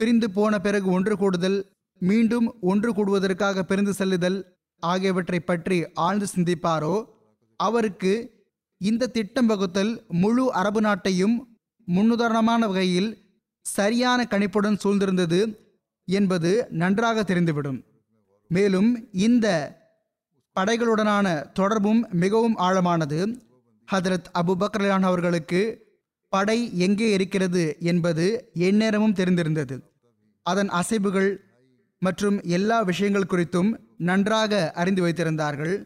பிரிந்து 0.00 0.28
போன 0.30 0.60
பிறகு 0.60 0.88
ஒன்று 0.90 1.14
கூடுதல் 1.16 1.58
மீண்டும் 2.02 2.46
ஒன்று 2.60 2.90
கூடுவதற்காக 2.92 3.62
பிரிந்து 3.62 3.92
செல்லுதல் 3.92 4.38
ஆகியவற்றை 4.82 5.40
பற்றி 5.40 5.78
ஆழ்ந்து 6.06 6.26
சிந்திப்பாரோ 6.34 6.94
அவருக்கு 7.60 8.12
இந்த 8.82 9.06
திட்டம் 9.06 9.46
வகுத்தல் 9.46 10.04
முழு 10.08 10.52
அரபு 10.52 10.80
நாட்டையும் 10.80 11.34
முன்னுதாரணமான 11.84 12.66
வகையில் 12.66 13.18
சரியான 13.62 14.26
கணிப்புடன் 14.30 14.78
சூழ்ந்திருந்தது 14.84 15.56
என்பது 16.04 16.66
நன்றாக 16.70 17.22
தெரிந்துவிடும். 17.22 17.82
மேலும் 18.48 19.08
இந்த 19.12 19.46
படைகளுடனான 20.60 21.52
தொடர்பும் 21.52 22.06
மிகவும் 22.10 22.56
ஆழமானது. 22.56 23.40
ஹதரத் 23.92 24.30
அபுபக்ரலான் 24.34 25.02
அவர்களுக்கு 25.02 25.88
படை 26.28 26.78
எங்கே 26.78 27.12
இருக்கிறது 27.12 27.76
என்பது 27.80 28.50
எந்நேரமும் 28.54 29.14
தெரிந்திருந்தது. 29.14 29.82
அதன் 30.42 30.68
அசைவுகள் 30.68 31.36
மற்றும் 31.98 32.42
எல்லா 32.42 32.80
விஷயங்கள் 32.80 33.30
குறித்தும் 33.30 33.70
நன்றாக 33.96 34.70
அறிந்து 34.70 35.02
வைத்திருந்தார்கள். 35.06 35.84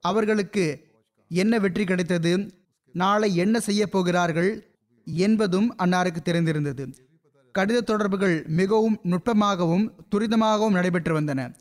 அவர்களுக்கு 0.00 0.85
என்ன 1.28 1.58
வெற்றி 1.58 1.84
கிடைத்தது? 1.84 2.50
நாளை 2.92 3.36
என்ன 3.36 3.60
செய்ய 3.60 3.86
போகிறார்கள்? 3.86 4.66
என்பதும் 5.04 5.74
அன்னாருக்கு 5.78 6.16
தெரிந்திருந்தது. 6.24 6.94
கடித 7.58 7.80
தொடர்புகள் 7.80 8.44
மிகவும் 8.46 9.00
நுட்பமாகவும் 9.04 9.90
துரிதமாகவும் 10.14 10.72
நடைபெற்று 10.72 11.20
வந்தன. 11.20 11.54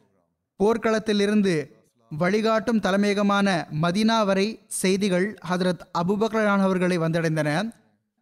போர்க்களத்திலிருந்து 0.63 1.71
வழிகாட்டும் 2.09 2.79
தலைமையகமான 2.79 3.67
மதினா 3.81 4.25
வரை 4.25 4.59
செய்திகள் 4.67 5.37
ஹதரத் 5.49 5.79
அபுபக்ரான் 6.03 6.59
அவர்களை 6.59 6.97
வந்தடைந்தன. 6.97 7.71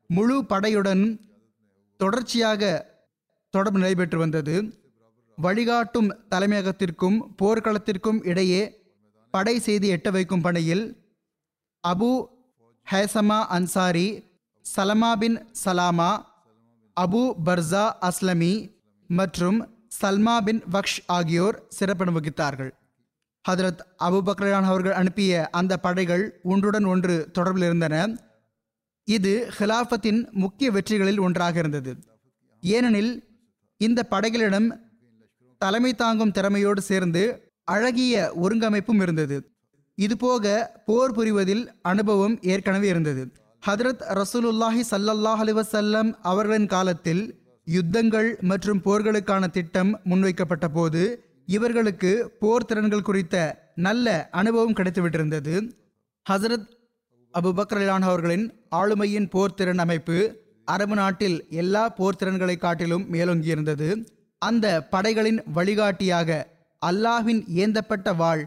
முழு 0.07 0.45
படையுடன் 0.49 1.19
தொடர்ச்சியாக 1.97 2.91
தொடர்பு 3.49 3.79
நடைபெற்று 3.79 4.17
வந்தது. 4.17 4.73
வழிகாட்டும் 5.35 6.15
தலைமையகத்திற்கும் 6.31 7.19
போர்க்களத்திற்கும் 7.41 8.27
இடையே 8.27 8.81
படை 9.31 9.59
செய்தி 9.59 9.91
எட்ட 9.91 10.11
வைக்கும் 10.11 10.41
பணியில் 10.41 11.02
Abu 11.87 12.25
Hesama 12.91 13.45
Ansari 13.45 14.23
Salama 14.75 15.15
bin 15.15 15.45
Salama 15.65 16.23
Abu 17.01 17.33
Barza 17.45 17.91
Aslami 18.01 18.75
மற்றும் 19.07 19.87
சல்மா 20.01 20.39
பின் 20.39 20.63
வக்ஷ் 20.71 21.03
ஆகியோர் 21.05 21.65
சிறப்பிடம் 21.67 22.21
வகித்தார்கள். 22.21 22.71
ஹதரத் 23.49 23.79
அபு 24.03 24.19
பக்ரான் 24.25 24.63
அவர்கள் 24.63 24.91
அனுப்பிய 24.91 25.49
அந்த 25.49 25.77
படைகள் 25.77 26.39
ஒன்றுடன் 26.43 26.83
ஒன்று 26.83 27.31
தொடர்பில் 27.33 27.63
இருந்தன. 27.63 28.15
இது 29.03 29.51
ஹிலாஃபத்தின் 29.59 30.31
முக்கிய 30.31 30.71
வெற்றிகளில் 30.71 31.19
ஒன்றாக 31.19 31.59
இருந்தது. 31.59 31.95
ஏனெனில் 32.61 33.41
இந்த 33.77 34.03
படைகளிடம் 34.03 34.89
தலைமை 35.57 35.93
தாங்கும் 35.93 36.31
திறமையோடு 36.31 36.81
சேர்ந்து 36.81 37.51
அழகிய 37.63 38.33
ஒருங்கமைப்பும் 38.41 39.01
இருந்தது. 39.01 39.52
இதுபோக 39.97 40.45
போர் 40.85 41.15
புரிவதில் 41.17 41.67
அனுபவம் 41.81 42.41
ஏற்கனவே 42.41 42.87
இருந்தது. 42.87 43.23
ஹதரத் 43.67 44.03
ரசூலுல்லாஹி 44.19 44.81
சல்லல்லாஹ் 44.91 45.41
அலுவசல்லம் 45.43 46.09
அவர்களின் 46.21 46.67
காலத்தில் 46.67 47.23
யுத்தங்கள் 47.67 48.39
மற்றும் 48.41 48.81
போர்களுக்கான 48.85 49.47
திட்டம் 49.47 49.99
முன்வைக்கப்பட்ட 50.03 50.67
போது 50.67 51.03
இவர்களுக்கு 51.45 52.31
போர் 52.39 52.65
திறன்கள் 52.65 53.01
குறித்த 53.01 53.35
நல்ல 53.75 54.07
அனுபவம் 54.31 54.73
கிடைத்துவிட்டிருந்தது. 54.73 55.53
ஹசரத் 56.29 56.67
அபு 57.33 57.51
பக்ரலான் 57.59 58.05
அவர்களின் 58.09 58.45
ஆளுமையின் 58.75 59.29
போர் 59.29 59.53
திறன் 59.53 59.77
அமைப்பு 59.77 60.17
அரபு 60.65 60.95
நாட்டில் 60.95 61.45
எல்லா 61.49 61.89
போர் 61.89 62.15
திறன்களை 62.15 62.55
காட்டிலும் 62.57 63.05
மேலோங்கியிருந்தது. 63.13 63.87
அந்த 64.37 64.87
படைகளின் 64.89 65.39
வழிகாட்டியாக 65.53 66.29
அல்லாஹின் 66.81 67.41
ஏந்தப்பட்ட 67.47 68.13
வாழ் 68.13 68.43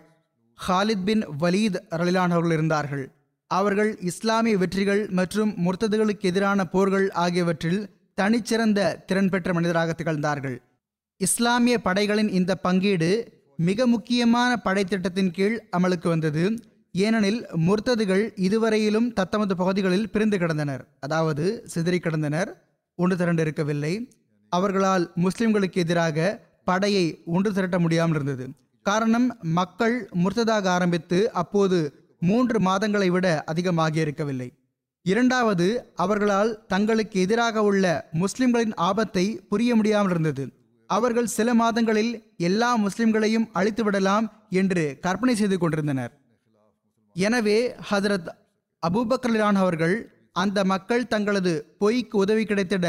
ஹாலித் 0.59 1.05
பின் 1.05 1.25
வலீத் 1.43 1.79
ரலிலானவர்கள் 1.91 2.53
இருந்தார்கள். 2.53 3.05
அவர்கள் 3.51 3.91
இஸ்லாமிய 4.01 4.59
வெற்றிகள் 4.59 5.03
மற்றும் 5.09 5.51
முர்த்ததுகளுக்கு 5.65 6.27
எதிரான 6.31 6.65
போர்கள் 6.65 7.11
ஆகியவற்றில் 7.25 7.81
தனிச்சிறந்த 8.21 9.05
திறன் 9.05 9.29
பெற்ற 9.29 9.53
மனிதராக 9.53 9.93
திகழ்ந்தார்கள். 9.93 10.57
இஸ்லாமிய 11.17 11.77
படைகளின் 11.81 12.29
இந்த 12.29 12.55
பங்கீடு 12.57 13.11
மிக 13.57 13.87
முக்கியமான 13.87 14.63
படைத்திட்டத்தின் 14.65 15.31
கீழ் 15.31 15.57
அமலுக்கு 15.77 16.09
வந்தது. 16.09 16.45
ஏனெனில் 16.93 17.41
முர்த்ததுகள் 17.67 18.25
இதுவரையிலும் 18.49 19.09
தத்தமது 19.13 19.57
பகுதிகளில் 19.57 20.11
பிரிந்து 20.11 20.39
கிடந்தனர். 20.39 20.83
அதாவது 21.01 21.63
சிதறி 21.67 21.99
கிடந்தனர் 21.99 22.51
ஒன்று 22.99 23.17
திரண்டு 23.17 23.43
இருக்கவில்லை 23.43 23.95
அவர்களால் 24.49 25.13
முஸ்லிம்களுக்கு 25.25 25.79
எதிராக 25.87 26.41
படையை 26.65 27.07
ஒன்று 27.25 27.53
திரட்ட 27.53 27.79
முடியாமல் 27.79 28.15
இருந்தது. 28.15 28.47
காரணம் 28.87 29.29
மக்கள் 29.59 29.97
முர்த்ததாக 30.23 30.67
ஆரம்பித்து 30.77 31.19
அப்போது 31.41 31.79
மூன்று 32.23 32.59
மாதங்களை 32.69 33.09
விட 33.15 33.27
அதிகமாக 33.53 33.95
இருக்கவில்லை 34.05 34.49
இரண்டாவது 35.07 35.67
அவர்களால் 36.05 36.53
தங்களுக்கு 36.73 37.17
எதிராக 37.25 37.63
உள்ள 37.63 37.85
முஸ்லிம்களின் 38.23 38.75
ஆபத்தை 38.87 39.25
புரிய 39.51 39.71
முடியாமல் 39.79 40.13
இருந்தது. 40.15 40.45
அவர்கள் 40.91 41.29
சில 41.37 41.49
மாதங்களில் 41.61 42.11
எல்லா 42.49 42.71
முஸ்லிம்களையும் 42.85 43.47
அழித்து 43.59 43.83
விடலாம் 43.85 44.27
என்று 44.61 44.85
கற்பனை 45.05 45.35
செய்து 45.35 45.57
கொண்டிருந்தனர். 45.59 46.13
எனவே 47.17 47.59
ஹதரத் 47.91 48.29
அபூபக்கர்லான் 48.83 49.59
அவர்கள் 49.63 49.97
அந்த 50.43 50.59
மக்கள் 50.73 51.09
தங்களது 51.13 51.53
பொய்க்கு 51.83 52.17
உதவி 52.25 52.45
கிடைத்திட 52.45 52.87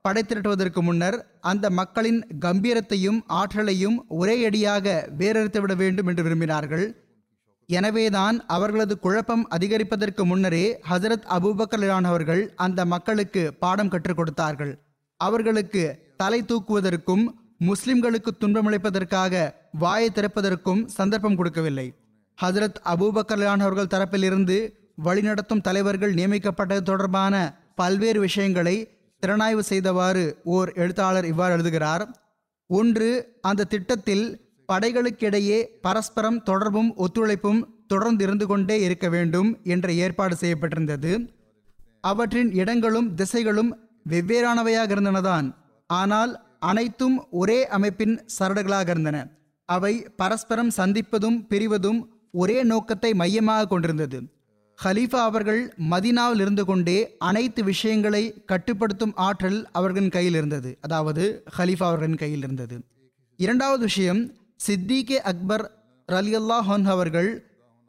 படை 0.00 0.22
திரட்டுவதற்கு 0.26 0.80
முன்னர் 0.80 1.16
அந்த 1.40 1.70
மக்களின் 1.70 2.20
கம்பீரத்தையும் 2.40 3.18
ஆற்றலையும் 3.26 4.04
ஒரே 4.08 4.44
அடியாக 4.44 5.08
வேறறுத்துவிட 5.18 5.76
வேண்டும் 5.76 6.06
என்று 6.06 6.22
விரும்பினார்கள். 6.22 6.86
எனவேதான் 7.66 8.46
அவர்களது 8.46 8.98
குழப்பம் 8.98 9.48
அதிகரிப்பதற்கு 9.50 10.22
முன்னரே 10.24 10.80
ஹசரத் 10.90 11.26
அபூபக்கலான் 11.36 12.06
அவர்கள் 12.12 12.52
அந்த 12.56 12.84
மக்களுக்கு 12.84 13.54
பாடம் 13.54 13.88
கற்றுக் 13.88 14.16
கொடுத்தார்கள். 14.16 14.72
அவர்களுக்கு 15.16 15.82
தலை 16.16 16.42
தூக்குவதற்கும் 16.42 17.24
முஸ்லிம்களுக்கு 17.66 18.30
துன்பமளிப்பதற்காக 18.40 19.52
வாயை 19.72 20.08
திறப்பதற்கும் 20.14 20.86
சந்தர்ப்பம் 20.86 21.36
கொடுக்கவில்லை. 21.36 21.86
ஹசரத் 22.38 22.80
அபூபக்கலான் 22.84 23.64
அவர்கள் 23.66 23.92
தரப்பிலிருந்து 23.94 24.56
வழிநடத்தும் 25.04 25.60
தலைவர்கள் 25.60 26.14
நியமிக்கப்பட்டது 26.14 26.82
தொடர்பான 26.82 27.34
பல்வேறு 27.74 28.20
விஷயங்களை 28.20 28.76
திறனாய்வு 29.22 29.62
செய்தவாறு 29.62 30.24
ஓர் 30.56 30.70
எழுத்தாளர் 30.72 31.24
இவ்வாறு 31.24 31.52
எழுதுகிறார். 31.52 32.04
ஒன்று 32.70 33.38
அந்த 33.40 33.64
திட்டத்தில் 33.64 34.24
படைகளுக்கிடையே 34.72 35.58
பரஸ்பரம் 35.80 36.42
தொடர்பும் 36.42 36.90
ஒத்துழைப்பும் 36.96 37.60
தொடர்ந்து 37.86 38.24
இருந்து 38.24 38.46
கொண்டே 38.46 38.76
இருக்க 38.80 39.08
வேண்டும் 39.08 39.48
என்ற 39.64 39.92
ஏற்பாடு 39.92 40.36
செய்யப்பட்டிருந்தது. 40.40 41.12
அவற்றின் 42.00 42.50
இடங்களும் 42.52 43.08
திசைகளும் 43.14 43.70
வெவ்வேறானவையாக 44.08 44.94
இருந்தனதான். 44.96 45.46
ஆனால் 45.86 46.32
அனைத்தும் 46.58 47.16
ஒரே 47.30 47.66
அமைப்பின் 47.66 48.14
சரடுகளாக 48.38 48.88
இருந்தன. 48.88 49.18
அவை 49.68 49.92
பரஸ்பரம் 50.16 50.72
சந்திப்பதும் 50.76 51.38
பிரிவதும் 51.48 52.00
ஒரே 52.32 52.58
நோக்கத்தை 52.62 53.14
மையமாக 53.14 53.66
கொண்டிருந்தது. 53.66 54.18
ஹலீஃபா 54.84 55.20
அவர்கள் 55.28 55.74
மதினாவில் 55.90 56.40
இருந்து 56.40 56.64
கொண்டே 56.64 57.16
அனைத்து 57.18 57.64
விஷயங்களை 57.64 58.22
கட்டுப்படுத்தும் 58.46 59.12
ஆற்றல் 59.16 59.58
அவர்களின் 59.72 60.08
கையில் 60.08 60.34
இருந்தது. 60.34 60.78
அதாவது 60.80 61.24
ஹலீஃபா 61.58 61.86
அவர்களின் 61.90 62.16
கையில் 62.16 62.38
இருந்தது. 62.38 62.76
இரண்டாவது 63.36 63.82
விஷயம் 63.82 64.20
சித்திகே 64.66 65.18
அக்பர் 65.30 65.64
ரலியல்லா 66.12 66.58
ஹொன் 66.68 66.86
அவர்கள் 66.86 67.30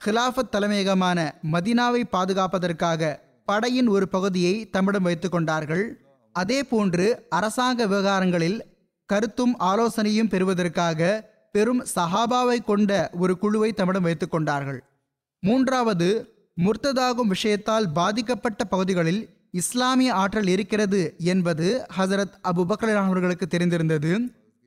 ஹிலாஃபத் 0.05 0.51
தலைமையகமான 0.51 1.19
மதினாவை 1.51 2.01
பாதுகாப்பதற்காக 2.11 3.19
படையின் 3.45 3.87
ஒரு 3.87 4.07
பகுதியை 4.07 4.69
தம்மிடம் 4.69 5.03
வைத்து 5.03 5.29
கொண்டார்கள். 5.29 5.85
அதே 6.35 6.63
போன்று 6.63 7.07
அரசாங்க 7.29 7.87
விவகாரங்களில் 7.87 8.59
கருத்தும் 9.05 9.55
ஆலோசனையும் 9.59 10.29
பெறுவதற்காக 10.29 11.29
பெரும் 11.51 11.81
சஹாபாவை 11.95 12.63
கொண்ட 12.63 12.91
ஒரு 13.19 13.37
குழுவை 13.37 13.73
தம்மிடம் 13.73 14.07
வைத்து 14.09 14.27
கொண்டார்கள். 14.29 14.83
மூன்றாவது 15.43 16.09
முர்த்ததாகும் 16.63 17.33
விஷயத்தால் 17.33 17.85
பாதிக்கப்பட்ட 17.93 18.63
பகுதிகளில் 18.63 19.29
இஸ்லாமிய 19.51 20.13
ஆற்றல் 20.13 20.47
இருக்கிறது 20.47 21.15
என்பது 21.17 21.85
ஹசரத் 21.97 22.35
அபு 22.43 22.95
அவர்களுக்கு 22.95 23.47
தெரிந்திருந்தது. 23.47 24.19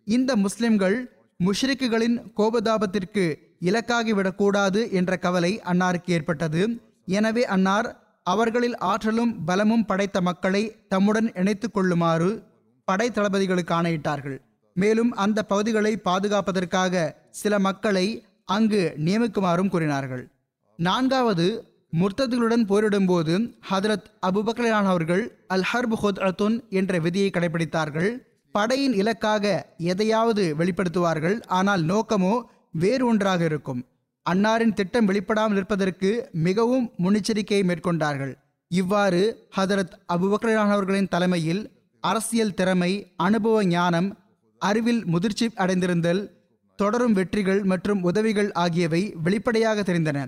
இந்த 0.05 0.37
முஸ்லிம்கள் 0.37 1.17
முஷ்ரிக்குகளின் 1.45 2.17
கோபதாபத்திற்கு 2.37 3.35
இலக்காகிவிடக்கூடாது 3.61 4.91
என்ற 4.91 5.17
கவலை 5.17 5.61
அன்னாருக்கு 5.65 6.11
ஏற்பட்டது. 6.11 6.81
எனவே 7.05 7.47
அன்னார் 7.47 8.19
அவர்களில் 8.23 8.79
ஆற்றலும் 8.79 9.45
பலமும் 9.45 9.87
படைத்த 9.87 10.21
மக்களை 10.21 10.77
தம்முடன் 10.89 11.33
இணைத்து 11.35 11.71
கொள்ளுமாறு 11.71 12.43
படை 12.85 13.11
தளபதிகளுக்கு 13.11 13.75
ஆணையிட்டார்கள். 13.75 14.39
மேலும் 14.75 15.13
அந்த 15.13 15.43
பகுதிகளை 15.43 16.01
பாதுகாப்பதற்காக 16.05 17.15
சில 17.31 17.59
மக்களை 17.59 18.25
அங்கு 18.45 18.95
நியமிக்குமாறும் 19.05 19.69
கூறினார்கள். 19.69 20.29
நான்காவது 20.77 21.65
முர்த்ததுகளுடன் 22.01 22.65
போரிடும்போது 22.71 23.55
ஹதரத் 23.71 24.07
அபுபக்கலான் 24.27 24.89
அவர்கள் 24.93 25.45
அல் 25.47 25.67
ஹர்ப் 25.73 25.97
ஹொத் 26.03 26.21
அத்துன் 26.29 26.69
என்ற 26.69 26.99
விதியை 26.99 27.31
கடைபிடித்தார்கள் 27.31 28.11
படையின் 28.51 28.93
இலக்காக 28.93 29.75
எதையாவது 29.79 30.55
வெளிப்படுத்துவார்கள். 30.59 31.43
ஆனால் 31.47 31.83
நோக்கமோ 31.85 32.43
வேறு 32.71 33.07
ஒன்றாக 33.07 33.45
இருக்கும். 33.45 33.87
அன்னாரின் 34.31 34.73
திட்டம் 34.73 35.09
வெளிப்படாமல் 35.09 35.53
இருப்பதற்கு 35.53 36.31
மிகவும் 36.33 36.91
முன்னெச்சரிக்கையை 36.99 37.63
மேற்கொண்டார்கள். 37.65 38.35
இவ்வாறு 38.69 39.49
ஹதரத் 39.57 39.95
அபுபக்ரான் 40.15 40.73
அவர்களின் 40.77 41.09
தலைமையில் 41.09 41.71
அரசியல் 42.01 42.55
திறமை 42.55 43.13
அனுபவ 43.17 43.65
ஞானம் 43.65 44.19
அறிவில் 44.59 45.05
முதிர்ச்சி 45.05 45.47
அடைந்திருந்தல் 45.57 46.31
தொடரும் 46.77 47.13
வெற்றிகள் 47.13 47.63
மற்றும் 47.65 48.03
உதவிகள் 48.03 48.53
ஆகியவை 48.53 49.15
வெளிப்படையாக 49.23 49.93
தெரிந்தன. 49.93 50.19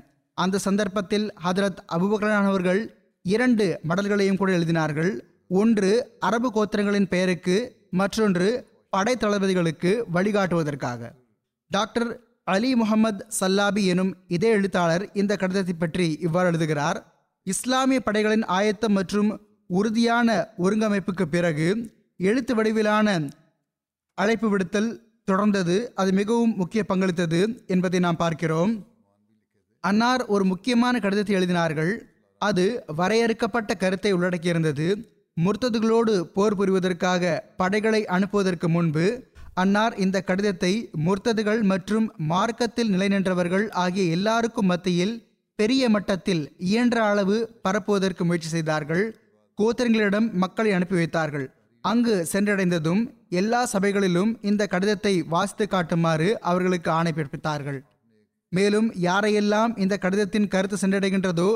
அந்த 0.42 0.58
சந்தர்ப்பத்தில் 0.58 1.26
ஹதரத் 1.44 1.80
அபுபக்ரான் 1.94 2.48
அவர்கள் 2.50 2.80
இரண்டு 3.24 3.66
மடல்களையும் 3.88 4.36
கூட 4.36 4.50
எழுதினார்கள். 4.58 5.12
ஒன்று 5.48 5.90
அரபு 6.18 6.48
கோத்திரங்களின் 6.50 7.08
பெயருக்கு 7.08 7.56
மற்றொன்று 7.90 8.48
படை 8.90 9.14
தளபதிகளுக்கு 9.20 9.90
வழிகாட்டுவதற்காக. 10.14 11.10
டாக்டர் 11.70 12.10
அலி 12.44 12.70
முகமது 12.74 13.26
சல்லாபி 13.40 13.82
எனும் 13.84 14.12
இதே 14.28 14.48
எழுத்தாளர் 14.48 15.04
இந்த 15.12 15.36
கடிதத்தை 15.36 15.74
பற்றி 15.78 16.06
இவ்வாறு 16.26 16.46
எழுதுகிறார். 16.46 16.98
இஸ்லாமிய 17.46 18.00
படைகளின் 18.00 18.44
ஆயத்தம் 18.58 18.92
மற்றும் 18.92 19.30
உறுதியான 19.66 20.28
ஒருங்கமைப்புக்கு 20.58 21.24
பிறகு 21.30 21.68
எழுத்து 22.16 22.52
வடிவிலான 22.54 23.08
அழைப்பு 24.18 24.48
விடுத்தல் 24.48 24.90
தொடர்ந்தது. 25.30 25.76
அது 25.94 26.12
மிகவும் 26.12 26.52
முக்கிய 26.56 26.84
பங்களித்தது 26.88 27.40
என்பதை 27.66 28.00
நாம் 28.00 28.22
பார்க்கிறோம். 28.24 28.72
அன்னார் 29.88 30.22
ஒரு 30.34 30.44
முக்கியமான 30.50 30.94
கடிதத்தை 31.04 31.34
எழுதினார்கள். 31.38 31.92
அது 32.40 32.64
வரையறுக்கப்பட்ட 32.98 33.70
கருத்தை 33.82 34.10
உள்ளடக்கியிருந்தது. 34.16 34.86
முர்த்ததுகளோடு 35.36 36.12
போர் 36.36 36.56
புரிவதற்காக 36.58 37.32
படைகளை 37.60 38.00
அனுப்புவதற்கு 38.16 38.68
முன்பு 38.76 39.06
அன்னார் 39.62 39.94
இந்த 40.04 40.18
கடிதத்தை 40.28 40.72
முர்த்ததுகள் 41.06 41.60
மற்றும் 41.72 42.06
மார்க்கத்தில் 42.32 42.90
நிலைநின்றவர்கள் 42.94 43.66
ஆகிய 43.84 44.04
எல்லாருக்கும் 44.16 44.68
மத்தியில் 44.72 45.14
பெரிய 45.58 45.82
மட்டத்தில் 45.94 46.42
இயன்ற 46.70 46.96
அளவு 47.10 47.36
பரப்புவதற்கு 47.66 48.22
முயற்சி 48.28 48.50
செய்தார்கள். 48.54 49.04
கோத்திரங்களிடம் 49.58 50.26
மக்களை 50.42 50.72
அனுப்பி 50.78 50.96
வைத்தார்கள். 51.00 51.46
அங்கு 51.84 52.16
சென்றடைந்ததும் 52.32 53.02
எல்லா 53.40 53.60
சபைகளிலும் 53.72 54.32
இந்த 54.50 54.62
கடிதத்தை 54.72 55.14
வாசித்து 55.34 55.66
காட்டுமாறு 55.74 56.28
அவர்களுக்கு 56.50 56.90
ஆணை 56.98 57.12
பிறப்பித்தார்கள். 57.16 57.78
மேலும் 58.56 58.88
யாரையெல்லாம் 59.06 59.72
இந்த 59.84 59.94
கடிதத்தின் 60.04 60.50
கருத்து 60.54 60.76
சென்றடைகின்றதோ 60.80 61.50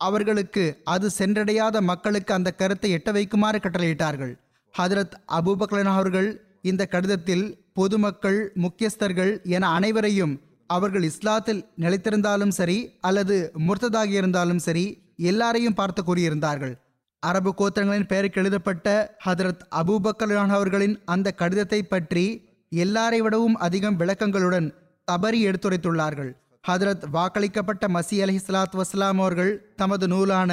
அவர்களுக்கு 0.00 0.64
அது 0.94 1.06
சென்றடையாத 1.18 1.76
மக்களுக்கு 1.90 2.32
அந்த 2.36 2.50
கருத்தை 2.60 2.88
எட்ட 2.96 3.10
வைக்குமாறு 3.16 3.58
கட்டளையிட்டார்கள். 3.64 4.32
ஹதரத் 4.74 5.14
அபூபக்லன் 5.38 5.90
அவர்கள் 5.96 6.30
இந்த 6.70 6.82
கடிதத்தில் 6.94 7.44
பொதுமக்கள் 7.78 8.40
முக்கியஸ்தர்கள் 8.64 9.32
என 9.56 9.68
அனைவரையும் 9.78 10.34
அவர்கள் 10.70 11.04
இஸ்லாத்தில் 11.10 11.62
நிலைத்திருந்தாலும் 11.84 12.54
சரி 12.58 12.78
அல்லது 13.08 13.36
முர்த்ததாகி 13.68 14.14
இருந்தாலும் 14.20 14.62
சரி 14.66 14.84
எல்லாரையும் 15.30 15.78
பார்த்து 15.80 16.02
கூறியிருந்தார்கள். 16.02 16.74
அரபு 17.22 17.50
கோத்திரங்களின் 17.58 18.08
பெயருக்கு 18.12 18.40
எழுதப்பட்ட 18.42 18.86
ஹதரத் 19.26 19.64
அபூபக்கலான் 19.80 20.54
அவர்களின் 20.56 20.96
அந்த 21.14 21.28
கடிதத்தை 21.40 21.80
பற்றி 21.82 22.24
எல்லாரை 22.72 23.18
விடவும் 23.24 23.58
அதிகம் 23.66 23.98
விளக்கங்களுடன் 24.00 24.68
தபரி 25.08 25.40
எடுத்துரைத்துள்ளார்கள். 25.48 26.32
ஹதரத் 26.68 27.04
வாக்களிக்கப்பட்ட 27.12 27.84
மசி 27.94 28.16
அலி 28.22 28.40
சலாத் 28.46 28.76
வஸ்லாம் 28.80 29.20
அவர்கள் 29.22 29.72
தமது 29.76 30.06
நூலான 30.08 30.50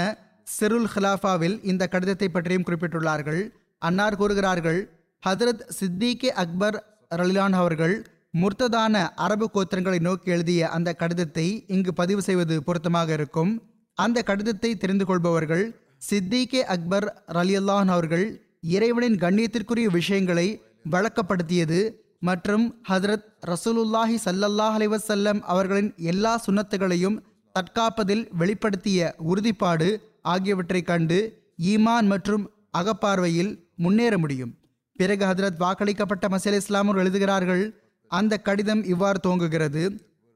சிருல் 0.59 0.87
ஹிலாஃபாவில் 0.93 1.57
இந்த 1.63 1.87
கடிதத்தை 1.87 2.29
பற்றியும் 2.29 2.65
குறிப்பிட்டுள்ளார்கள். 2.67 3.41
அன்னார் 3.77 4.15
கூறுகிறார்கள் 4.15 4.79
ஹதரத் 5.23 5.61
சித்திகே 5.79 6.29
அக்பர் 6.43 6.77
ரலிலான் 7.15 7.51
அவர்கள் 7.51 7.95
முர்த்ததான 8.41 8.95
அரபு 9.15 9.49
கோத்திரங்களை 9.53 9.99
நோக்கி 9.99 10.31
எழுதிய 10.31 10.69
அந்த 10.69 10.93
கடிதத்தை 10.93 11.63
இங்கு 11.67 11.93
பதிவு 11.93 12.21
செய்வது 12.21 12.63
பொருத்தமாக 12.63 13.13
இருக்கும். 13.13 13.51
அந்த 13.93 14.23
கடிதத்தை 14.23 14.77
தெரிந்து 14.77 15.05
கொள்பவர்கள் 15.05 15.65
சித்திகே 16.09 16.61
அக்பர் 16.75 17.23
ரலியல்லான் 17.33 17.87
அவர்கள் 17.87 18.27
இறைவனின் 18.61 19.15
கண்ணியத்திற்குரிய 19.15 19.89
விஷயங்களை 19.99 20.47
வழக்கப்படுத்தியது 20.91 21.79
மற்றும் 22.21 22.81
ஹதரத் 22.89 23.27
ரசூலுல்லாஹி 23.47 24.17
சல்லல்லாஹ் 24.25 24.75
அலைவசல்லம் 24.79 25.39
அவர்களின் 25.39 25.93
எல்லா 25.97 26.41
சுன்னத்துகளையும் 26.47 27.21
தற்காப்பதில் 27.55 28.27
வெளிப்படுத்திய 28.39 29.13
உறுதிப்பாடு 29.17 30.01
ஆகியவற்றைக் 30.21 30.85
கண்டு 30.85 31.47
ஈமான் 31.63 32.05
மற்றும் 32.05 32.51
அகப்பார்வையில் 32.77 33.51
முன்னேற 33.75 34.17
முடியும். 34.17 34.57
பிறகு 34.95 35.25
ஹதரத் 35.25 35.59
வாக்களிக்கப்பட்ட 35.59 36.27
மசீல் 36.29 36.59
இஸ்லாமர் 36.59 36.97
எழுதுகிறார்கள் 36.97 37.63
அந்த 38.07 38.37
கடிதம் 38.37 38.83
இவ்வாறு 38.83 39.19
துவங்குகிறது 39.27 39.83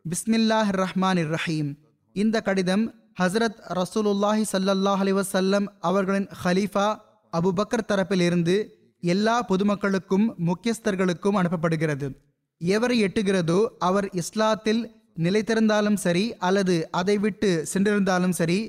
பிஸ்மில்லாஹ் 0.06 0.72
ரஹ்மான் 0.72 1.36
ரஹீம். 1.36 1.76
இந்த 2.14 2.42
கடிதம் 2.42 2.94
ஹசரத் 3.22 3.60
ரசூலுல்லாஹி 3.74 4.44
சல்லல்லாஹ் 4.52 5.02
அலைஹி 5.04 5.22
வஸல்லம் 5.22 5.66
அவர்களின் 5.80 6.28
ஹலீஃபா 6.44 6.88
அபுபக்கர் 7.34 7.88
தரப்பிலிருந்து 7.88 8.56
எல்லா 9.10 9.36
பொதுமக்களுக்கும் 9.50 10.28
முக்கியஸ்தர்களுக்கும் 10.48 11.38
அனுப்பப்படுகிறது. 11.40 12.08
எவரை 12.62 12.98
எட்டுகிறதோ 13.06 13.66
அவர் 13.80 14.08
இஸ்லாத்தில் 14.22 14.82
நிலைத்திருந்தாலும் 15.24 15.98
சரி 16.04 16.26
அல்லது 16.38 16.76
அதை 16.92 17.18
விட்டு 17.18 17.50
சென்றிருந்தாலும் 17.74 18.36
சரி 18.40 18.60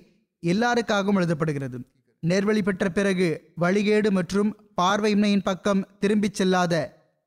எல்லாருக்காகவும் 0.43 1.21
எழுதப்படுகிறது. 1.21 1.79
நேர்வழி 2.23 2.63
பெற்ற 2.63 2.85
பிறகு 2.89 3.29
வழிகேடு 3.61 4.11
மற்றும் 4.11 4.51
பார்வையின்மையின் 4.81 5.45
பக்கம் 5.45 5.83
திரும்பிச் 6.01 6.43
செல்லாத 6.43 6.75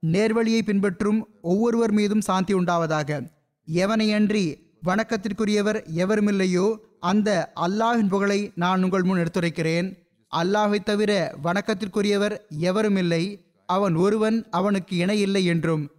நேர்வழியை 0.04 0.62
பின்பற்றும் 0.62 1.20
ஒவ்வொருவர் 1.42 1.92
மீதும் 1.92 2.22
சாந்தி 2.22 2.54
உண்டாவதாக. 2.54 3.20
எவனையன்றி 3.68 4.46
வணக்கத்திற்குரியவர் 4.86 5.80
எவருமில்லையோ 6.02 6.68
அந்த 7.00 7.30
அல்லாஹின் 7.66 8.12
புகழை 8.16 8.52
நான் 8.56 8.84
உங்கள் 8.84 9.04
முன் 9.04 9.24
எடுத்துரைக்கிறேன். 9.24 9.88
அல்லாஹை 10.36 10.80
தவிர 10.84 11.12
வணக்கத்திற்குரியவர் 11.44 12.34
எவருமில்லை? 12.60 13.24
அவன் 13.66 13.96
ஒருவன் 13.96 14.48
அவனுக்கு 14.50 14.96
இணையில்லை 14.96 15.46
என்றும். 15.46 15.90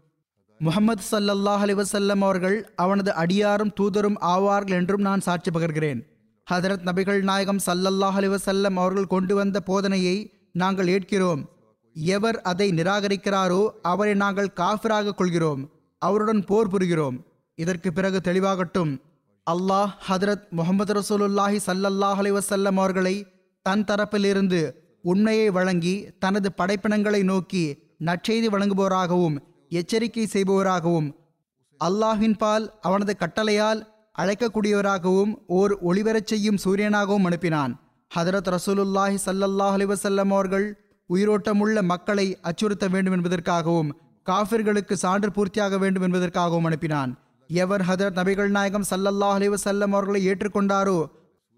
முகமது 0.61 1.03
சல்லல்லாஹ் 1.11 1.63
அலிவசல்லம் 1.65 2.21
அவர்கள் 2.21 2.73
அவனது 2.77 3.11
அடியாரும் 3.13 3.73
தூதரும் 3.81 4.19
ஆவார்கள் 4.21 4.77
என்றும் 4.81 5.01
நான் 5.01 5.21
சாட்சி 5.21 5.51
பகர்கிறேன். 5.51 6.01
ஹதரத் 6.51 6.85
நபிகள் 6.85 7.21
நாயகம் 7.21 7.61
சல்லல்லாஹ் 7.67 8.19
அலிவசல்லம் 8.21 8.77
அவர்கள் 8.77 9.07
கொண்டு 9.07 9.35
வந்த 9.35 9.61
போதனையை 9.67 10.17
நாங்கள் 10.53 10.87
ஏற்கிறோம். 10.87 11.43
எவர் 11.95 12.41
அதை 12.43 12.71
நிராகரிக்கிறாரோ 12.71 13.69
அவரை 13.83 14.15
நாங்கள் 14.15 14.53
காஃபிராக 14.53 15.15
கொள்கிறோம். 15.15 15.71
அவருடன் 15.99 16.45
போர் 16.45 16.71
புரிகிறோம். 16.71 17.17
இதற்கு 17.55 17.93
பிறகு 17.93 18.21
தெளிவாகட்டும். 18.25 18.93
அல்லாஹ் 19.51 19.91
ஹதரத் 20.09 20.49
முகமது 20.51 20.95
ரசூலுல்லாஹி 20.95 21.59
சல்லல்லாஹ் 21.67 22.21
அலிவசல்லம் 22.23 22.79
அவர்களை 22.83 23.27
தன் 23.69 23.87
தரப்பிலிருந்து 23.91 24.63
உண்மையை 25.13 25.49
வழங்கி 25.59 25.95
தனது 26.23 26.49
படைப்பினங்களை 26.59 27.23
நோக்கி 27.33 27.65
நற்செய்தி 28.09 28.49
வழங்குபவராகவும் 28.55 29.37
எச்சரிக்கை 29.81 30.25
செய்பவராகவும் 30.35 31.09
அல்லாஹின்பால் 31.81 32.65
அவனது 32.89 33.13
கட்டளையால் 33.23 33.81
அழைக்கக்கூடியவராகவும் 34.23 35.33
ஓர் 35.59 35.73
ஒளிவரச் 35.89 36.31
செய்யும் 36.31 36.61
சூரியனாகவும் 36.65 37.27
அனுப்பினான். 37.29 37.73
ஹதரத் 38.11 38.49
ரசூலுல்லாஹி 38.55 39.19
சல்லல்லாஹ் 39.27 39.75
அலிவசல்லம் 39.77 40.33
அவர்கள் 40.37 40.67
உயிரோட்டமுள்ள 41.11 41.83
மக்களை 41.93 42.27
அச்சுறுத்த 42.49 42.87
வேண்டும் 42.95 43.17
என்பதற்காகவும் 43.17 43.91
காஃபிர்களுக்கு 44.27 44.95
சான்று 45.05 45.31
பூர்த்தியாக 45.37 45.79
வேண்டும் 45.83 46.07
என்பதற்காகவும் 46.07 46.67
அனுப்பினான். 46.69 47.11
எவர் 47.51 47.85
ஹதரத் 47.91 48.19
நபிகள் 48.21 48.51
நாயகம் 48.57 48.89
சல்லல்லாஹ் 48.91 49.37
அலிவசல்லம் 49.39 49.95
அவர்களை 49.97 50.23
ஏற்றுக்கொண்டாரோ 50.31 50.99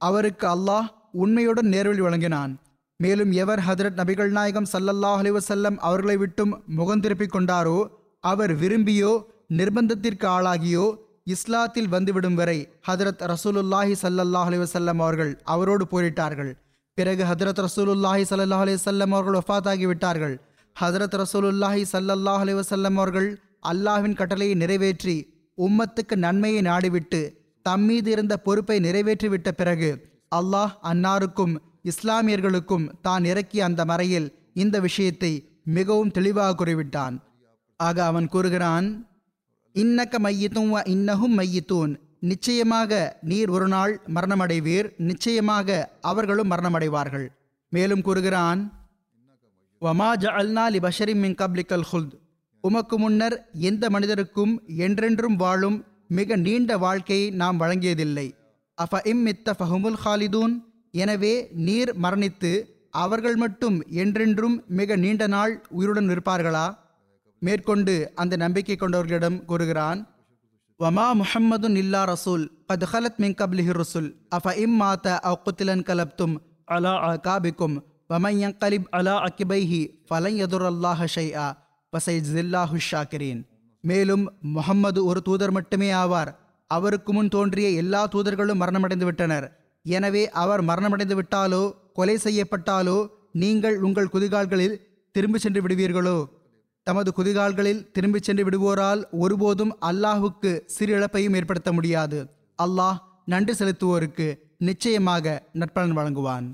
அவருக்கு 0.01 0.47
அல்லாஹ் 0.57 0.89
உண்மையுடன் 1.15 1.71
நேர்வழி 1.75 2.03
வழங்கினான். 2.07 2.53
மேலும் 3.01 3.33
எவர் 3.43 3.63
ஹதரத் 3.67 3.99
நபிகள் 4.01 4.33
நாயகம் 4.37 4.71
சல்லல்லாஹ் 4.73 5.21
அலிவசல்லம் 5.23 5.77
அவர்களை 5.89 6.17
விட்டும் 6.17 6.53
முகந்திருப்பிக் 6.79 7.35
கொண்டாரோ 7.35 7.79
அவர் 8.25 8.53
விரும்பியோ 8.63 9.13
நிர்பந்தத்திற்கு 9.59 10.27
ஆளாகியோ 10.37 10.87
இஸ்லாத்தில் 11.35 11.89
வந்துவிடும் 11.89 12.35
வரை 12.35 12.59
ஹதரத் 12.89 13.23
ரசூலுல்லாஹி 13.33 13.95
சல்லல்லாஹ் 14.03 14.49
அலிவசல்லம் 14.51 15.01
அவர்கள் 15.05 15.33
அவரோடு 15.45 15.85
போரிட்டார்கள். 15.93 16.53
பிறகு 16.99 17.23
ஹதரத் 17.31 17.61
ரசூலுல்லாஹி 17.67 18.25
சல்லாஹ் 18.31 18.63
அலிவசல்லம் 18.67 19.13
அவர்கள் 19.17 19.39
வஃபாத்தாகி 19.41 19.87
விட்டார்கள். 19.87 20.35
ஹதரத் 20.77 21.17
ரசூலுல்லாஹி 21.23 21.83
சல்லல்லாஹ் 21.93 22.43
அலிவசல்லம் 22.47 22.99
அவர்கள் 23.01 23.29
அல்லாஹ்வின் 23.73 24.19
கட்டளையை 24.21 24.55
நிறைவேற்றி 24.55 25.17
உம்மத்துக்கு 25.59 26.15
நன்மையை 26.17 26.63
நாடிவிட்டு 26.63 27.21
தம்மீது 27.67 28.09
இருந்த 28.09 28.35
பொறுப்பை 28.37 28.77
நிறைவேற்றிவிட்ட 28.81 29.51
பிறகு 29.51 29.91
அல்லாஹ் 30.33 30.73
அன்னாருக்கும் 30.83 31.55
இஸ்லாமியர்களுக்கும் 31.91 32.87
தான் 33.03 33.25
இறக்கிய 33.25 33.65
அந்த 33.65 33.85
மறையில் 33.85 34.29
இந்த 34.55 34.81
விஷயத்தை 34.81 35.31
மிகவும் 35.65 36.11
தெளிவாக 36.11 36.53
கூறிவிட்டான். 36.61 37.17
ஆக 37.77 38.05
அவன் 38.05 38.29
கூறுகிறான் 38.29 38.87
இன்னக்க 39.75 40.15
மையத்தும் 40.19 40.71
வ 40.75 40.79
மையத்தூன். 41.39 41.93
நிச்சயமாக 42.19 43.19
நீர் 43.23 43.49
ஒரு 43.49 43.69
நாள் 43.69 43.93
மரணமடைவீர். 44.15 44.89
நிச்சயமாக 44.99 45.69
அவர்களும் 46.01 46.51
மரணமடைவார்கள். 46.51 47.27
மேலும் 47.69 48.03
கூறுகிறான் 48.03 48.61
வமா 49.83 50.09
ஜஅல்னா 50.23 50.65
லி 50.73 50.81
பஷரின் 50.87 51.23
மின் 51.25 51.39
கப்லிக்கல் 51.43 51.87
ஹுல்த். 51.91 52.17
உமக்கு 52.61 52.97
முன்னர் 52.99 53.37
எந்த 53.71 53.85
மனிதருக்கும் 53.91 54.53
என்றென்றும் 54.77 55.37
வாழும் 55.37 55.79
மிக 56.19 56.37
நீண்ட 56.37 56.79
வாழ்க்கையை 56.79 57.31
நாம் 57.31 57.61
வழங்கியதில்லை. 57.61 58.27
அஃப 58.81 59.01
இம் 59.05 59.23
மித்த 59.27 59.55
ஃபஹுமுல் 59.59 59.99
ஹாலிதூன்? 60.05 60.55
எனவே 60.95 61.35
நீர் 61.67 61.91
மரணித்து 61.95 62.53
அவர்கள் 62.91 63.37
மட்டும் 63.37 63.77
என்றென்றும் 64.03 64.57
மிக 64.79 64.97
நீண்ட 64.97 65.27
நாள் 65.27 65.53
உயிருடன் 65.71 66.09
இருப்பார்களா? 66.11 66.67
மேற்கொண்டு 67.43 67.95
அந்த 68.15 68.35
நம்பிக்கை 68.37 68.77
கொண்டவர்களிடம் 68.77 69.45
கூறுகிறான் 69.45 70.01
வமா 70.81 71.07
முஹம்மது 71.21 71.69
இல்லா 71.83 72.03
ரசூல் 72.05 72.45
கத் 72.69 72.87
ஹலத் 72.93 73.21
மின் 73.23 73.37
கப்லிஹி 73.41 73.73
ரசூல் 73.73 74.09
அஃப 74.37 74.55
இம் 74.57 74.77
மாத 74.77 75.07
அவ் 75.31 75.43
கலப்தும் 75.89 76.35
அலா 76.65 76.93
அ 77.07 77.11
அகாபிக்கும் 77.17 77.77
வமையங் 78.11 78.57
கலிப் 78.63 78.89
அலா 78.99 79.15
அக்கிபைஹி 79.27 79.81
ஃபலை 80.09 80.33
எதுர் 80.45 80.67
அல்லாஹ 80.71 81.09
ஷைஆ 81.15 81.47
வசை 81.93 82.15
ஜில்லாஹு 82.29 82.79
ஷாக்கிரீன். 82.91 83.41
மேலும் 83.85 84.25
முஹம்மது 84.57 85.01
ஒரு 85.05 85.21
தூதர் 85.23 85.51
மட்டுமே 85.51 85.91
ஆவார். 85.93 86.31
அவருக்கு 86.71 87.11
முன் 87.13 87.33
தோன்றிய 87.35 87.69
எல்லா 87.83 88.03
தூதர்களும் 88.13 88.61
மரணமடைந்து 88.63 89.07
விட்டனர் 89.09 89.47
எனவே 89.85 90.23
அவர் 90.43 90.63
மரணமடைந்து 90.65 91.17
விட்டாலோ 91.19 91.63
கொலை 91.99 92.17
செய்யப்பட்டாலோ 92.25 92.99
நீங்கள் 93.43 93.77
உங்கள் 93.87 94.13
குதிகால்களில் 94.13 94.77
திரும்பி 95.15 95.39
சென்று 95.39 95.61
விடுவீர்களோ? 95.63 96.19
தமது 96.87 97.11
குதிகால்களில் 97.17 97.81
திரும்பிச் 97.93 98.27
சென்று 98.27 98.43
விடுவோரால் 98.47 99.01
ஒருபோதும் 99.23 99.73
அல்லாஹுக்கு 99.89 100.51
சிறு 100.77 100.93
இழப்பையும் 100.99 101.37
ஏற்படுத்த 101.39 101.71
முடியாது. 101.73 102.19
அல்லாஹ் 102.63 102.99
நன்றி 103.25 103.55
செலுத்துவோருக்கு 103.59 104.27
நிச்சயமாக 104.69 105.35
நற்பலன் 105.61 105.97
வழங்குவான். 105.99 106.47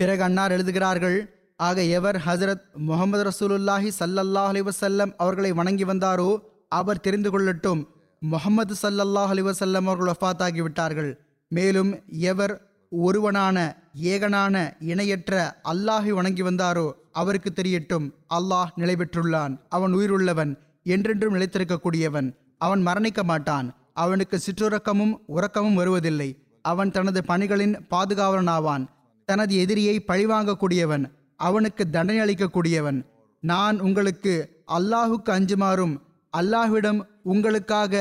பிறகு 0.00 0.22
அன்னார் 0.22 0.54
எழுதுகிறார்கள் 0.56 1.18
ஆக 1.60 1.82
எவர் 1.98 2.18
ஹசரத் 2.26 2.64
முகமது 2.88 3.22
ரசூலுல்லாஹி 3.30 3.90
சல்லல்லாஹ் 4.00 4.50
அலி 4.52 4.62
வசல்லம் 4.62 5.12
அவர்களை 5.16 5.50
வணங்கி 5.60 5.84
வந்தாரோ 5.84 6.30
அவர் 6.78 7.04
தெரிந்து 7.06 7.30
கொள்ளட்டும். 7.30 7.82
முகமது 8.30 8.74
சல்லல்லாஹ் 8.82 9.30
அலிவசல்லம் 9.34 9.86
அவர்கள் 9.88 10.10
வஃபாத்தாகி 10.10 10.60
விட்டார்கள். 10.62 11.20
மேலும் 11.48 11.90
எவர் 12.08 12.54
ஒருவனான 12.90 13.56
ஏகனான 14.02 14.54
இணையற்ற 14.80 15.60
அல்லாஹை 15.72 16.08
வணங்கி 16.08 16.42
வந்தாரோ 16.42 16.92
அவருக்கு 17.12 17.52
தெரியட்டும். 17.52 18.06
அல்லாஹ் 18.34 18.68
நிலை 18.74 18.94
பெற்றுள்ளான். 18.94 19.58
அவன் 19.68 19.94
உயிருள்ளவன் 19.94 20.52
என்றென்றும் 20.82 21.34
நிலைத்திருக்கக்கூடியவன். 21.34 22.28
அவன் 22.58 22.86
மரணிக்க 22.86 23.22
மாட்டான். 23.22 23.74
அவனுக்கு 23.92 24.40
சிற்றுறக்கமும் 24.46 25.14
உறக்கமும் 25.26 25.74
வருவதில்லை. 25.74 26.30
அவன் 26.62 26.90
தனது 26.90 27.24
பணிகளின் 27.24 27.74
பாதுகாவலனாவான். 27.90 28.84
தனது 29.24 29.54
எதிரியை 29.56 30.04
பழிவாங்கக்கூடியவன். 30.08 31.04
அவனுக்கு 31.36 31.90
தண்டனை 31.90 32.20
அளிக்கக்கூடியவன். 32.20 33.04
நான் 33.40 33.80
உங்களுக்கு 33.80 34.62
அல்லாஹுக்கு 34.78 35.30
அஞ்சுமாறும் 35.30 35.94
அல்லாஹ்விடம் 36.38 37.00
உங்களுக்காக 37.32 37.94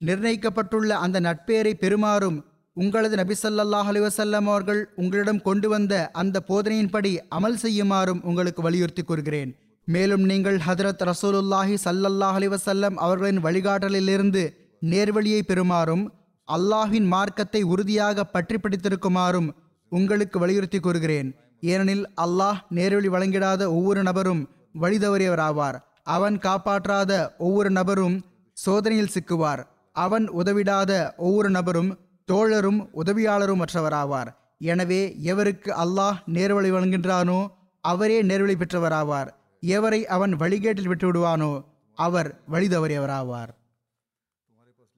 நிர்ணயிக்கப்பட்டுள்ள 0.00 0.90
அந்த 1.04 1.18
நட்பேரை 1.26 1.72
பெறுமாறும் 1.82 2.38
உங்களது 2.76 3.14
நபிசல்லாஹ் 3.20 3.90
ஸல்லல்லாஹு 4.16 4.48
அவர்கள் 4.52 4.80
உங்களிடம் 5.02 5.44
கொண்டு 5.46 5.68
வந்த 5.74 5.94
அந்த 6.22 6.42
போதனையின்படி 6.48 7.12
அமல் 7.36 7.58
செய்யுமாறும் 7.62 8.20
உங்களுக்கு 8.28 8.62
வலியுறுத்தி 8.66 9.02
கூறுகிறேன். 9.02 9.50
மேலும் 9.88 10.24
நீங்கள் 10.30 10.58
ஹதரத் 10.66 11.02
ரசூலுல்லாஹி 11.10 11.74
சல்லல்லாஹ் 11.86 12.36
அலிவசல்லம் 12.40 12.96
அவர்களின் 13.04 13.40
வழிகாட்டலிலிருந்து 13.46 14.42
நேர்வழியை 14.92 15.40
பெறுமாறும் 15.50 16.04
அல்லாஹின் 16.48 17.08
மார்க்கத்தை 17.14 17.62
உறுதியாக 17.72 18.24
பற்றி 18.34 18.56
பிடித்திருக்குமாறும் 18.64 19.48
உங்களுக்கு 19.92 20.36
வலியுறுத்தி 20.42 20.78
கூறுகிறேன். 20.80 21.28
ஏனெனில் 21.72 22.04
அல்லாஹ் 22.24 22.58
நேர்வழி 22.78 23.08
வழங்கிடாத 23.14 23.62
ஒவ்வொரு 23.76 24.02
நபரும் 24.08 24.42
வழிதவறியவராவார். 24.82 25.78
அவன் 26.06 26.36
காப்பாற்றாத 26.46 27.12
ஒவ்வொரு 27.46 27.70
நபரும் 27.78 28.16
சோதனையில் 28.56 29.14
சிக்குவார். 29.14 29.62
அவன் 29.96 30.26
உதவிடாத 30.40 30.92
ஒவ்வொரு 31.26 31.50
நபரும் 31.56 31.90
தோழரும் 32.28 32.80
உதவியாளரும் 33.00 33.60
மற்றவராவார் 33.62 34.30
எனவே 34.72 35.00
எவருக்கு 35.32 35.70
அல்லாஹ் 35.84 36.18
நேர்வழி 36.36 36.70
வழங்குகின்றானோ 36.74 37.38
அவரே 37.84 38.18
நேர்வழி 38.30 38.56
பெற்றவராவார். 38.58 39.28
எவரை 39.62 40.00
அவன் 40.14 40.32
வழிகேட்டில் 40.42 40.90
விட்டுவிடுவானோ 40.90 41.52
அவர் 41.98 42.28
வழி 42.52 42.68
தவறியவராவார் 42.74 43.52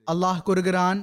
அல்லாஹ் 0.06 0.40
கூறுகிறான் 0.48 1.00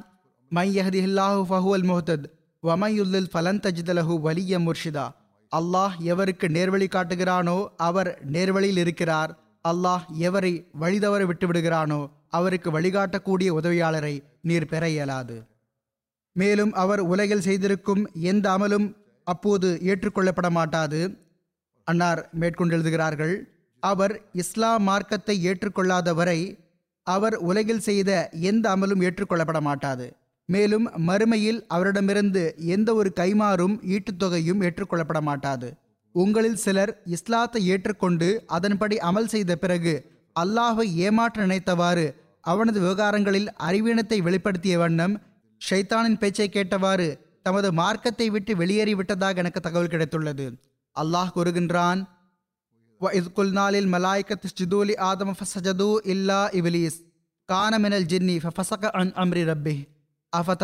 மை 0.52 0.68
யஹதிஹில்லாஹு 0.78 1.42
ஃபஹுவல் 1.50 1.86
முஹ்தத் 1.92 2.26
வமையுல்லில் 2.64 3.30
ஃபலன் 3.34 3.62
தஜிதலஹு 3.66 4.14
வலிய 4.26 4.60
முர்ஷிதா. 4.66 5.06
அல்லாஹ் 5.52 5.96
எவருக்கு 6.12 6.48
நேர்வழி 6.58 6.88
காட்டுகிறானோ 6.96 7.58
அவர் 7.88 8.10
நேர்வழியில் 8.36 8.82
இருக்கிறார். 8.84 9.32
அல்லாஹ் 9.70 10.04
எவரை 10.28 10.52
வழிதவற 10.82 11.22
விட்டுவிடுகிறானோ 11.30 12.02
அவருக்கு 12.38 12.70
வழிகாட்டக்கூடிய 12.76 13.50
உதவியாளரை 13.60 14.16
நீர் 14.50 14.68
பெற 14.72 14.84
இயலாது. 14.90 15.38
மேலும் 16.36 16.74
அவர் 16.84 17.02
உலகில் 17.14 17.46
செய்திருக்கும் 17.48 18.04
எந்த 18.32 18.46
அமலும் 18.56 18.88
அப்போது 19.28 19.70
ஏற்றுக்கொள்ளப்பட 19.92 20.50
மாட்டாது. 20.50 21.00
அன்னார் 21.88 22.22
மேற்கொண்டு 22.42 22.76
எழுதுகிறார்கள் 22.78 23.34
அவர் 23.84 24.14
இஸ்லாம் 24.42 24.86
மார்க்கத்தை 24.90 25.36
ஏற்றுக்கொள்ளாத 25.50 26.14
வரை 26.20 26.40
அவர் 27.08 27.36
உலகில் 27.50 27.84
செய்த 27.88 28.12
எந்த 28.52 28.66
அமலும் 28.76 29.04
ஏற்றுக்கொள்ளப்பட 29.08 29.60
மாட்டாது. 29.62 30.08
மேலும் 30.50 30.86
மறுமையில் 31.10 31.60
அவரிடமிருந்து 31.76 32.44
எந்த 32.76 32.90
ஒரு 33.00 33.10
கைமாறும் 33.20 33.76
ஈட்டுத்தொகையும் 33.96 34.64
ஏற்றுக்கொள்ளப்பட 34.68 35.22
மாட்டாது. 35.30 35.70
உங்களில் 36.22 36.56
சிலர் 36.56 36.92
இஸ்லாத்தை 37.06 37.62
ஏற்றுக்கொண்டு 37.68 38.28
அதன்படி 38.48 38.96
அமல் 38.98 39.32
செய்த 39.34 39.56
பிறகு 39.56 39.94
அல்லாஹை 40.40 40.88
ஏமாற்ற 41.06 41.48
நினைத்தவாறு 41.48 42.06
அவனது 42.42 42.80
விவகாரங்களில் 42.80 43.50
அறிவீனத்தை 43.68 44.18
வெளிப்படுத்திய 44.28 44.78
வண்ணம் 44.78 45.16
ஷைத்தானின் 45.62 46.18
பேச்சை 46.18 46.50
கேட்டவாறு 46.50 47.08
தமது 47.44 47.72
மார்க்கத்தை 47.74 48.30
விட்டு 48.30 48.56
வெளியேறிவிட்டதாக 48.56 49.36
எனக்கு 49.36 49.60
தகவல் 49.60 49.94
கிடைத்துள்ளது. 49.94 50.46
அல்லாஹ் 50.96 51.34
கூறுகின்றான் 51.36 52.02
நாளில் 53.52 53.90
மலாய்கத் 53.94 54.48
ஜிதூலி 54.60 54.96
ஆதம் 54.98 55.36
ஃபசஜது 55.40 55.90
இல்லா 56.04 56.42
இவ்லீஸ் 56.52 56.98
கானமினல் 57.50 58.08
ஜின்னி 58.14 58.36
ஃபசக 58.46 58.86
அன் 59.00 59.14
அம்ரி 59.14 59.44
ரப்பி 59.52 59.76
அஃப 60.38 60.56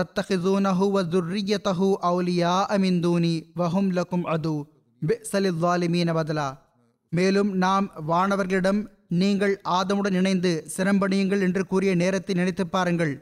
வ 0.93 1.03
துர்ரியதஹு 1.13 1.89
அவுலியா 2.01 2.55
அமின் 2.75 2.99
தூனி. 2.99 3.35
வஹும் 3.55 3.91
லகும் 3.97 4.27
அது. 4.35 4.55
சலில்லாலிமீன 5.31 6.09
பதலா. 6.17 6.49
மேலும் 7.09 7.51
நாம் 7.63 7.85
வானவர்களிடம் 8.07 8.81
நீங்கள் 9.21 9.53
ஆதமுடன் 9.77 10.17
இணைந்து 10.19 10.51
சிரம்பணியுங்கள் 10.75 11.41
என்று 11.47 11.61
கூறிய 11.71 11.91
நேரத்தை 11.95 12.33
நினைத்து 12.35 12.63
பாருங்கள். 12.67 13.13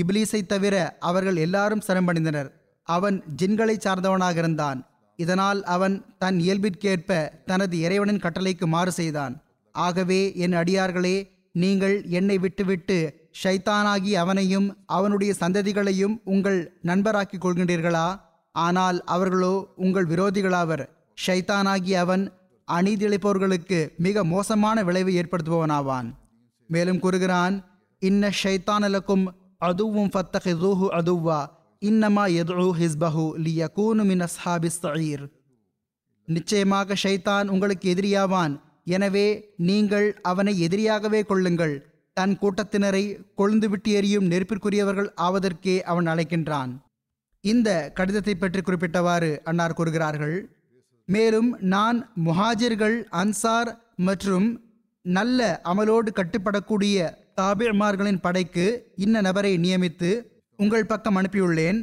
இப்லீஸை 0.00 0.40
தவிர 0.46 0.74
அவர்கள் 1.08 1.38
எல்லாரும் 1.46 1.84
சிரம்பணிந்தனர் 1.86 2.50
அவன் 2.88 3.16
ஜின்களை 3.40 3.76
சார்ந்தவனாக 3.86 4.36
இருந்தான். 4.36 4.78
இதனால் 5.18 5.60
அவன் 5.74 5.96
தன் 6.18 6.38
இயல்பிற்கேற்ப 6.38 7.10
தனது 7.50 7.74
இறைவனின் 7.78 8.22
கட்டளைக்கு 8.24 8.66
மாறு 8.66 8.92
செய்தான். 8.92 9.34
ஆகவே 9.74 10.20
என் 10.44 10.56
அடியார்களே 10.60 11.16
நீங்கள் 11.62 11.96
என்னை 12.18 12.36
விட்டுவிட்டு 12.38 12.96
ஷைத்தானாகி 13.42 14.12
அவனையும் 14.22 14.68
அவனுடைய 14.96 15.32
சந்ததிகளையும் 15.40 16.16
உங்கள் 16.24 16.58
நண்பராக்கிக் 16.90 17.44
கொள்கின்றீர்களா? 17.44 18.08
ஆனால் 18.54 18.98
அவர்களோ 19.14 19.54
உங்கள் 19.76 20.06
விரோதிகளாவர். 20.06 20.84
ஷைத்தானாகி 21.18 21.92
அவன் 22.04 22.24
அநீதிழைப்பவர்களுக்கு 22.68 23.78
மிக 23.96 24.24
மோசமான 24.24 24.84
விளைவை 24.84 25.12
ஏற்படுத்துபவனாவான். 25.20 26.08
மேலும் 26.70 26.98
கூறுகிறான் 26.98 27.54
இன்ன 27.98 28.30
ஷைத்தானலக்கும் 28.42 29.24
அதுவும் 29.58 30.10
ஃபத்தஹிதூஹு 30.14 30.86
அதுவா 30.98 31.40
இன்னமா 31.82 32.24
எது 32.40 32.66
ஹிஸ்பஹு 32.80 33.24
லியகூனு 33.44 34.04
மின் 34.10 34.24
அஸ்ஹாபிஸ் 34.26 34.80
சயீர் 34.82 35.24
நிச்சயமாக 36.28 36.96
ஷைத்தான் 37.02 37.46
உங்களுக்கு 37.48 37.86
எதிரியாவான். 37.94 38.52
எனவே 38.84 39.26
நீங்கள் 39.56 40.06
அவனை 40.22 40.52
எதிரியாகவே 40.60 41.20
கொள்ளுங்கள். 41.24 41.74
தன் 42.12 42.34
கூட்டத்தினரை 42.40 43.02
கொழுந்து 43.36 43.68
விட்டு 43.68 43.90
எறியும் 43.90 44.26
நெருப்பிற்குரியவர்கள் 44.30 45.10
ஆவதற்கே 45.26 45.76
அவன் 45.80 46.06
அழைக்கின்றான். 46.06 46.72
இந்த 47.40 47.68
கடிதத்தை 47.94 48.34
பற்றி 48.34 48.60
குறிப்பிட்டவாறு 48.60 49.30
அன்னார் 49.44 49.76
கூறுகிறார்கள் 49.78 50.36
மேலும் 51.08 51.50
நான் 51.74 51.98
முஹாஜிர்கள் 52.24 52.96
அன்சார் 53.22 53.70
மற்றும் 53.96 54.46
நல்ல 55.04 55.60
அமலோடு 55.64 56.10
கட்டுப்படக்கூடிய 56.14 56.96
தாபிர்மார்களின் 57.40 58.20
படைக்கு 58.20 58.66
இன்ன 58.96 59.20
நபரை 59.20 59.56
நியமித்து 59.56 60.10
உங்கள் 60.58 60.86
பக்கம் 60.86 61.16
அனுப்பியுள்ளேன். 61.16 61.78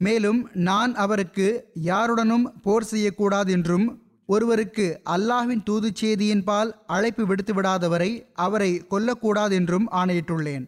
மேலும் 0.00 0.50
நான் 0.52 0.94
அவருக்கு 0.94 1.46
யாருடனும் 1.72 2.60
போர் 2.62 2.84
செய்யக்கூடாது 2.84 3.52
என்றும் 3.52 3.86
ஒருவருக்கு 4.26 5.00
அல்லாஹ்வின் 5.10 5.62
தூது 5.62 5.88
செய்தியின்பால் 6.00 6.70
அழைப்பு 6.86 7.26
விடுத்து 7.26 7.54
விடாதவரை 7.54 8.10
அவரை 8.32 8.70
கொல்லக்கூடாது 8.90 9.50
என்றும் 9.50 9.88
ஆணையிட்டுள்ளேன். 9.90 10.64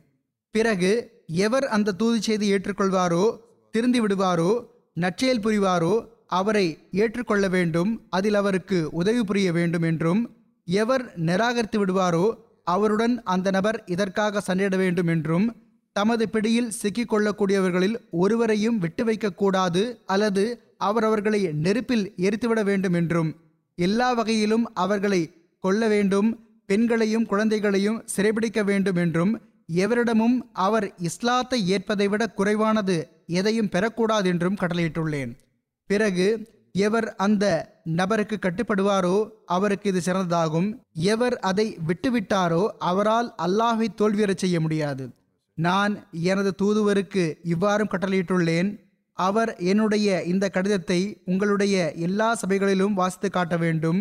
பிறகு 0.50 1.22
எவர் 1.26 1.66
அந்த 1.68 1.92
தூது 1.92 2.22
செய்தி 2.22 2.52
ஏற்றுக்கொள்வாரோ 2.52 3.24
திருந்தி 3.70 4.00
விடுவாரோ 4.00 4.50
நற்செயல் 4.92 5.40
புரிவாரோ 5.40 5.94
அவரை 6.38 6.66
ஏற்றுக்கொள்ள 7.02 7.46
வேண்டும். 7.48 7.90
அதில் 8.10 8.34
அவருக்கு 8.34 8.78
உதவி 9.00 9.22
புரிய 9.24 9.48
வேண்டும் 9.58 9.86
என்றும் 9.90 10.20
எவர் 10.68 11.04
நிராகரித்து 11.28 11.78
விடுவாரோ 11.80 12.26
அவருடன் 12.64 13.14
அந்த 13.34 13.48
நபர் 13.50 13.78
இதற்காக 13.86 14.42
சண்டையிட 14.46 14.76
வேண்டும் 14.76 15.06
என்றும் 15.06 15.46
தமது 15.96 16.24
பிடியில் 16.28 16.70
சிக்கிக்கொள்ளக்கூடியவர்களில் 16.82 17.96
ஒருவரையும் 18.22 18.78
விட்டு 18.78 19.02
வைக்கக்கூடாது 19.04 19.82
அல்லது 20.06 20.44
அவர் 20.88 21.04
அவர்களை 21.04 21.40
நெருப்பில் 21.64 22.06
எரித்துவிட 22.26 22.60
வேண்டும் 22.68 22.96
என்றும் 23.00 23.30
எல்லா 23.78 24.08
வகையிலும் 24.12 24.64
அவர்களை 24.74 25.20
கொல்ல 25.64 25.88
வேண்டும் 25.88 26.28
பெண்களையும் 26.70 27.26
குழந்தைகளையும் 27.26 27.98
சிறைபிடிக்க 28.14 28.60
வேண்டும் 28.64 28.96
என்றும் 28.96 29.32
எவரிடமும் 29.84 30.36
அவர் 30.66 30.86
இஸ்லாத்தை 31.08 31.58
ஏற்பதை 31.74 32.06
விட 32.08 32.22
குறைவானது 32.38 32.96
எதையும் 33.38 33.72
பெறக்கூடாது 33.72 34.26
என்றும் 34.32 34.58
கட்டளையிட்டுள்ளேன். 34.60 35.32
பிறகு 35.92 36.26
எவர் 36.86 37.06
அந்த 37.24 37.44
நபருக்கு 37.98 38.36
கட்டுப்படுவாரோ 38.38 39.16
அவருக்கு 39.54 39.86
இது 39.92 40.00
சிறந்ததாகும். 40.06 40.68
எவர் 41.14 41.36
அதை 41.50 41.66
விட்டுவிட்டாரோ 41.88 42.62
அவரால் 42.90 43.28
அல்லாஹை 43.46 43.88
தோல்வியறச் 44.00 44.42
செய்ய 44.44 44.56
முடியாது. 44.64 45.04
நான் 45.58 45.94
எனது 46.30 46.50
தூதுவருக்கு 46.62 47.24
இவ்வாறும் 47.54 47.92
கட்டளையிட்டுள்ளேன். 47.94 48.70
அவர் 49.18 49.50
என்னுடைய 49.70 50.08
இந்த 50.32 50.44
கடிதத்தை 50.54 51.00
உங்களுடைய 51.32 51.76
எல்லா 52.06 52.28
சபைகளிலும் 52.42 52.96
வாசித்து 53.00 53.28
காட்ட 53.30 53.56
வேண்டும். 53.64 54.00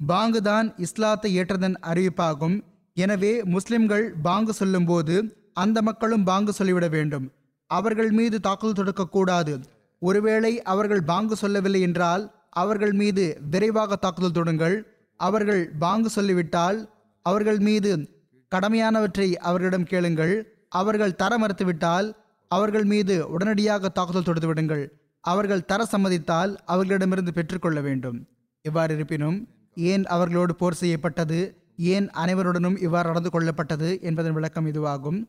பாங்கு 0.00 0.40
தான் 0.50 0.66
இஸ்லாத்தை 0.86 1.30
ஏற்றதன் 1.40 1.76
அறிவிப்பாகும். 1.90 2.56
எனவே 2.96 3.32
முஸ்லிம்கள் 3.54 4.06
பாங்கு 4.26 4.52
சொல்லும்போது 4.60 5.16
அந்த 5.62 5.78
மக்களும் 5.88 6.24
பாங்கு 6.30 6.52
சொல்லிவிட 6.58 6.86
வேண்டும். 6.96 7.26
அவர்கள் 7.70 8.10
மீது 8.18 8.36
தாக்குதல் 8.46 8.78
தொடுக்கக்கூடாது. 8.78 9.54
ஒருவேளை 10.00 10.62
அவர்கள் 10.62 11.02
பாங்கு 11.02 11.36
சொல்லவில்லை 11.36 11.80
என்றால் 11.80 12.24
அவர்கள் 12.50 12.92
மீது 12.92 13.40
விரைவாக 13.50 13.96
தாக்குதல் 13.96 14.36
தொடுங்கள். 14.38 14.82
அவர்கள் 15.16 15.70
பாங்கு 15.78 16.10
சொல்லிவிட்டால் 16.10 16.78
அவர்கள் 17.22 17.58
மீது 17.58 18.08
கடமையானவற்றை 18.54 19.34
அவர்களிடம் 19.34 19.84
கேளுங்கள். 19.84 20.34
அவர்கள் 20.68 21.14
தர 21.14 21.38
மறுத்துவிட்டால் 21.38 22.12
அவர்கள் 22.48 22.84
மீது 22.84 23.30
உடனடியாக 23.30 23.88
தாக்குதல் 23.88 24.22
தொடுத்து 24.22 24.46
விடுங்கள். 24.46 24.84
அவர்கள் 25.20 25.64
தர 25.64 25.84
சம்மதித்தால் 25.84 26.56
அவர்களிடமிருந்து 26.64 27.32
பெற்றுக்கொள்ள 27.32 27.80
வேண்டும். 27.80 28.28
இவ்வாறு 28.62 28.94
இருப்பினும் 28.94 29.48
ஏன் 29.74 30.06
அவர்களோடு 30.06 30.54
போர் 30.54 30.74
செய்யப்பட்டது? 30.74 31.40
ஏன் 31.76 32.10
அனைவருடனும் 32.10 32.82
இவ்வாறு 32.82 33.06
நடந்து 33.06 33.30
கொள்ளப்பட்டது? 33.32 34.00
என்பதன் 34.00 34.32
விளக்கம் 34.32 34.66
இதுவாகும். 34.66 35.20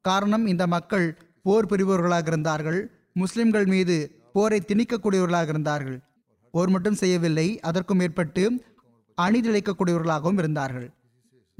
காரணம் 0.00 0.46
இந்த 0.46 0.66
மக்கள் 0.66 1.18
போர் 1.42 1.66
புரிபவர்களாக 1.66 2.26
இருந்தார்கள். 2.26 2.80
முஸ்லிம்கள் 3.22 3.66
மீது 3.72 3.96
போரை 4.34 4.58
திணிக்கக்கூடியவர்களாக 4.66 5.52
இருந்தார்கள். 5.54 5.98
போர் 6.54 6.72
மட்டும் 6.74 7.00
செய்யவில்லை 7.02 7.48
அதற்கும் 7.68 8.00
மேற்பட்டு 8.00 8.44
அணிதிழைக்கக்கூடியவர்களாகவும் 9.18 10.40
இருந்தார்கள். 10.42 10.88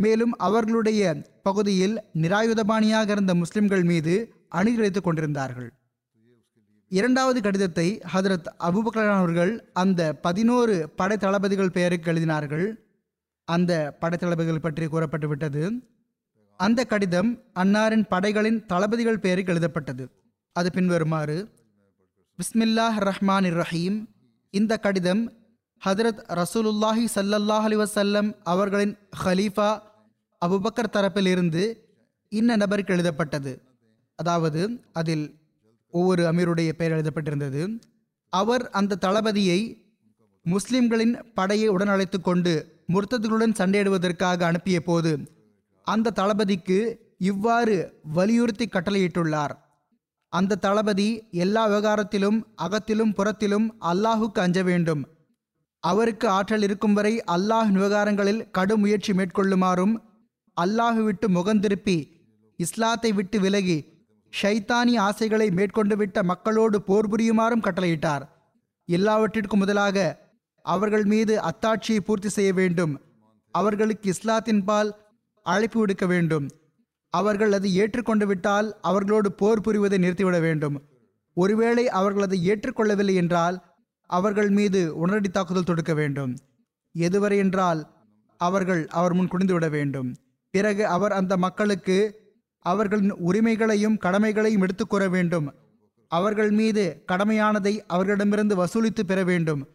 மேலும் 0.04 0.32
அவர்களுடைய 0.46 1.00
பகுதியில் 1.42 1.96
நிராயுதபாணியாக 2.22 3.08
இருந்த 3.08 3.32
முஸ்லிம்கள் 3.34 3.84
மீது 3.90 4.14
அணிதிழைத்துக் 4.54 5.06
கொண்டிருந்தார்கள். 5.08 5.68
இரண்டாவது 6.90 7.38
கடிதத்தை 7.40 7.88
ஹதரத் 8.14 8.48
அபுபக்கர் 8.68 9.10
அவர்கள் 9.16 9.52
அந்த 9.72 10.02
பதினோரு 10.26 10.76
படை 11.00 11.16
தளபதிகள் 11.16 11.74
பெயருக்கு 11.76 12.10
எழுதினார்கள். 12.12 12.66
அந்த 13.48 13.72
படைத்தளபதிகள் 14.00 14.64
பற்றி 14.64 14.86
கூறப்பட்டு 14.86 15.28
விட்டது 15.28 15.62
அந்த 16.60 16.80
கடிதம் 16.84 17.30
அன்னாரின் 17.60 18.04
படைகளின் 18.08 18.58
தளபதிகள் 18.72 19.22
பெயருக்கு 19.24 19.52
எழுதப்பட்டது. 19.52 20.04
அது 20.56 20.68
பின்வருமாறு 20.76 21.36
பிஸ்மில்லாஹ் 22.38 22.96
ரஹ்மான் 23.08 23.46
ரஹீம் 23.60 23.98
இந்த 24.54 24.72
கடிதம் 24.84 25.22
ஹதரத் 25.82 26.22
ரசூலுல்லாஹி 26.40 27.04
சல்லல்லாஹ் 27.16 27.66
அலி 27.68 27.76
வசல்லம் 27.82 28.28
அவர்களின் 28.52 28.94
ஹலீஃபா 29.24 29.68
அபுபக்கர் 30.42 30.94
தரப்பிலிருந்து 30.96 31.62
இன்ன 32.32 32.56
நபருக்கு 32.62 32.94
எழுதப்பட்டது. 32.96 33.52
அதாவது 34.18 34.62
அதில் 35.00 35.24
ஒவ்வொரு 35.94 36.22
அமீருடைய 36.30 36.70
பெயர் 36.80 36.94
எழுதப்பட்டிருந்தது. 36.96 37.62
அவர் 38.32 38.64
அந்த 38.80 38.98
தளபதியை 39.06 39.60
முஸ்லிம்களின் 40.46 41.14
படையை 41.38 41.68
உடன் 41.68 41.92
அழைத்து 41.94 42.18
கொண்டு 42.20 42.52
முர்த்ததுகளுடன் 42.94 43.58
சண்டையிடுவதற்காக 43.60 44.44
அனுப்பிய 44.50 44.78
போது 44.80 45.12
அந்த 45.86 46.14
தளபதிக்கு 46.20 46.78
இவ்வாறு 47.30 47.76
வலியுறுத்தி 48.16 48.66
கட்டளையிட்டுள்ளார். 48.66 49.54
அந்த 50.32 50.58
தளபதி 50.64 51.06
எல்லா 51.44 51.62
விவகாரத்திலும் 51.68 52.38
அகத்திலும் 52.56 53.12
புறத்திலும் 53.12 53.66
அல்லாஹுக்கு 53.90 54.40
அஞ்ச 54.40 54.58
வேண்டும். 54.62 55.02
அவருக்கு 55.82 56.26
ஆற்றல் 56.28 56.62
இருக்கும் 56.62 56.94
வரை 56.94 57.14
அல்லாஹ் 57.34 57.70
விவகாரங்களில் 57.76 58.42
கடும் 58.50 58.80
முயற்சி 58.80 59.12
மேற்கொள்ளுமாறும் 59.12 59.94
அல்லாஹு 60.56 61.02
விட்டு 61.02 61.26
முகந்திருப்பி 61.28 61.98
இஸ்லாத்தை 62.58 63.10
விட்டு 63.12 63.40
விலகி 63.40 63.78
ஷைத்தானி 64.32 64.94
ஆசைகளை 64.98 65.50
மேற்கொண்டு 65.50 65.94
விட்ட 65.96 66.22
மக்களோடு 66.22 66.78
போர் 66.82 67.08
புரியுமாறும் 67.08 67.64
கட்டளையிட்டார். 67.66 68.24
எல்லாவற்றிற்கும் 68.88 69.58
முதலாக 69.58 69.98
அவர்கள் 70.64 71.04
மீது 71.04 71.34
அத்தாட்சியை 71.50 72.00
பூர்த்தி 72.00 72.28
செய்ய 72.28 72.52
வேண்டும். 72.52 72.94
அவர்களுக்கு 73.54 74.06
இஸ்லாத்தின் 74.10 74.64
பால் 74.64 74.90
அழைப்பு 75.46 75.78
விடுக்க 75.80 76.04
வேண்டும். 76.06 76.46
அவர்கள் 77.10 77.52
அதை 77.52 77.74
ஏற்றுக்கொண்டு 77.74 78.26
விட்டால் 78.26 78.76
அவர்களோடு 78.80 79.32
போர் 79.32 79.60
புரிவதை 79.60 79.98
நிறுத்திவிட 79.98 80.40
வேண்டும். 80.40 80.82
ஒருவேளை 81.34 81.88
அவர்கள் 81.88 82.22
அதை 82.22 82.50
ஏற்றுக்கொள்ளவில்லை 82.50 83.14
என்றால் 83.14 83.62
அவர்கள் 84.06 84.50
மீது 84.50 84.96
உடனடி 84.96 85.28
தாக்குதல் 85.28 85.64
தொடுக்க 85.64 85.94
வேண்டும். 85.94 86.36
எதுவரை 86.98 87.36
என்றால் 87.36 87.80
அவர்கள் 88.36 88.86
அவர் 88.86 89.14
முன் 89.14 89.28
குடிந்துவிட 89.28 89.70
வேண்டும். 89.70 90.14
பிறகு 90.50 90.86
அவர் 90.86 91.12
அந்த 91.12 91.36
மக்களுக்கு 91.36 91.98
அவர்களின் 92.58 93.12
உரிமைகளையும் 93.12 93.98
கடமைகளையும் 93.98 94.62
எடுத்துக்கூற 94.62 95.08
வேண்டும். 95.10 95.54
அவர்கள் 96.08 96.50
மீது 96.50 97.04
கடமையானதை 97.12 97.78
அவர்களிடமிருந்து 97.86 98.64
வசூலித்து 98.64 99.02
பெற 99.02 99.24
வேண்டும். 99.24 99.68